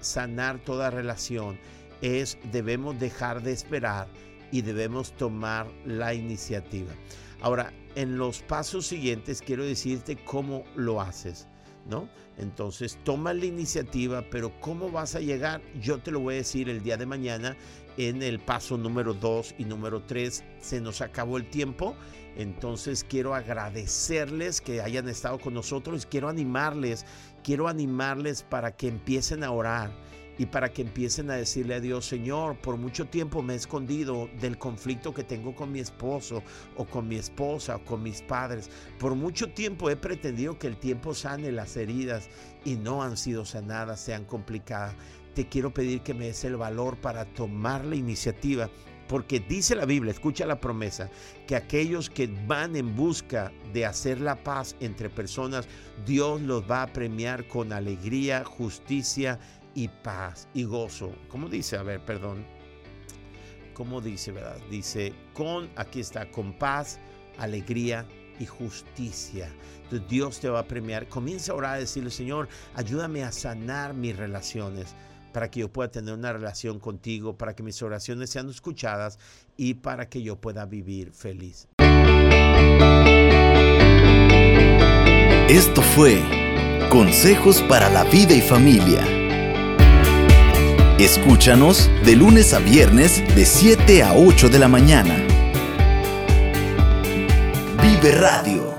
sanar 0.00 0.58
toda 0.58 0.90
relación 0.90 1.58
es 2.02 2.38
debemos 2.52 2.98
dejar 2.98 3.42
de 3.42 3.52
esperar 3.52 4.08
y 4.52 4.62
debemos 4.62 5.12
tomar 5.12 5.66
la 5.86 6.14
iniciativa. 6.14 6.92
Ahora, 7.40 7.72
en 7.94 8.18
los 8.18 8.42
pasos 8.42 8.86
siguientes 8.86 9.42
quiero 9.42 9.64
decirte 9.64 10.16
cómo 10.16 10.64
lo 10.74 11.00
haces, 11.00 11.48
¿no? 11.88 12.08
Entonces, 12.38 12.98
toma 13.02 13.32
la 13.32 13.46
iniciativa, 13.46 14.22
pero 14.30 14.52
¿cómo 14.60 14.90
vas 14.90 15.14
a 15.14 15.20
llegar? 15.20 15.62
Yo 15.80 15.98
te 15.98 16.10
lo 16.10 16.20
voy 16.20 16.34
a 16.34 16.38
decir 16.38 16.68
el 16.68 16.82
día 16.82 16.98
de 16.98 17.06
mañana 17.06 17.56
en 17.96 18.22
el 18.22 18.40
paso 18.40 18.76
número 18.76 19.14
2 19.14 19.54
y 19.58 19.64
número 19.64 20.02
3. 20.02 20.44
Se 20.60 20.80
nos 20.80 21.00
acabó 21.00 21.38
el 21.38 21.48
tiempo 21.48 21.96
entonces 22.36 23.02
quiero 23.02 23.34
agradecerles 23.34 24.60
que 24.60 24.82
hayan 24.82 25.08
estado 25.08 25.38
con 25.38 25.54
nosotros, 25.54 26.06
quiero 26.06 26.28
animarles, 26.28 27.06
quiero 27.46 27.68
animarles 27.68 28.42
para 28.42 28.74
que 28.74 28.88
empiecen 28.88 29.44
a 29.44 29.52
orar 29.52 29.92
y 30.36 30.46
para 30.46 30.72
que 30.72 30.82
empiecen 30.82 31.30
a 31.30 31.36
decirle 31.36 31.76
a 31.76 31.80
Dios, 31.80 32.04
Señor, 32.04 32.58
por 32.58 32.76
mucho 32.76 33.06
tiempo 33.06 33.40
me 33.40 33.52
he 33.52 33.56
escondido 33.56 34.28
del 34.40 34.58
conflicto 34.58 35.14
que 35.14 35.22
tengo 35.22 35.54
con 35.54 35.70
mi 35.70 35.78
esposo 35.78 36.42
o 36.76 36.84
con 36.84 37.06
mi 37.06 37.14
esposa 37.14 37.76
o 37.76 37.84
con 37.84 38.02
mis 38.02 38.20
padres. 38.20 38.68
Por 38.98 39.14
mucho 39.14 39.48
tiempo 39.50 39.88
he 39.88 39.94
pretendido 39.94 40.58
que 40.58 40.66
el 40.66 40.76
tiempo 40.76 41.14
sane 41.14 41.52
las 41.52 41.76
heridas 41.76 42.28
y 42.64 42.74
no 42.74 43.04
han 43.04 43.16
sido 43.16 43.44
sanadas, 43.44 44.00
se 44.00 44.12
han 44.12 44.24
complicado. 44.24 44.92
Te 45.36 45.46
quiero 45.46 45.72
pedir 45.72 46.00
que 46.00 46.14
me 46.14 46.26
des 46.26 46.44
el 46.44 46.56
valor 46.56 46.96
para 46.96 47.26
tomar 47.26 47.84
la 47.84 47.94
iniciativa 47.94 48.68
porque 49.08 49.40
dice 49.40 49.74
la 49.74 49.84
Biblia, 49.84 50.12
escucha 50.12 50.46
la 50.46 50.60
promesa, 50.60 51.10
que 51.46 51.56
aquellos 51.56 52.10
que 52.10 52.28
van 52.46 52.76
en 52.76 52.96
busca 52.96 53.52
de 53.72 53.86
hacer 53.86 54.20
la 54.20 54.36
paz 54.36 54.76
entre 54.80 55.10
personas, 55.10 55.66
Dios 56.04 56.40
los 56.40 56.68
va 56.68 56.82
a 56.82 56.92
premiar 56.92 57.46
con 57.46 57.72
alegría, 57.72 58.44
justicia 58.44 59.38
y 59.74 59.88
paz 59.88 60.48
y 60.54 60.64
gozo. 60.64 61.12
¿Cómo 61.28 61.48
dice? 61.48 61.76
A 61.76 61.82
ver, 61.82 62.04
perdón. 62.04 62.44
¿Cómo 63.74 64.00
dice, 64.00 64.32
verdad? 64.32 64.58
Dice, 64.70 65.12
con, 65.34 65.68
aquí 65.76 66.00
está, 66.00 66.30
con 66.30 66.54
paz, 66.54 66.98
alegría 67.38 68.06
y 68.40 68.46
justicia. 68.46 69.50
Dios 70.08 70.40
te 70.40 70.48
va 70.48 70.60
a 70.60 70.66
premiar. 70.66 71.06
Comienza 71.08 71.52
a 71.52 71.56
orar, 71.56 71.74
a 71.74 71.78
decirle, 71.78 72.10
Señor, 72.10 72.48
ayúdame 72.74 73.22
a 73.22 73.32
sanar 73.32 73.94
mis 73.94 74.16
relaciones 74.16 74.94
para 75.36 75.50
que 75.50 75.60
yo 75.60 75.70
pueda 75.70 75.90
tener 75.90 76.14
una 76.14 76.32
relación 76.32 76.80
contigo, 76.80 77.36
para 77.36 77.54
que 77.54 77.62
mis 77.62 77.82
oraciones 77.82 78.30
sean 78.30 78.48
escuchadas 78.48 79.18
y 79.58 79.74
para 79.74 80.08
que 80.08 80.22
yo 80.22 80.36
pueda 80.36 80.64
vivir 80.64 81.12
feliz. 81.12 81.68
Esto 85.46 85.82
fue 85.82 86.22
Consejos 86.88 87.60
para 87.68 87.90
la 87.90 88.04
vida 88.04 88.32
y 88.32 88.40
familia. 88.40 89.02
Escúchanos 90.98 91.90
de 92.06 92.16
lunes 92.16 92.54
a 92.54 92.58
viernes 92.58 93.22
de 93.34 93.44
7 93.44 94.04
a 94.04 94.14
8 94.14 94.48
de 94.48 94.58
la 94.58 94.68
mañana. 94.68 95.22
Vive 97.82 98.12
Radio 98.12 98.75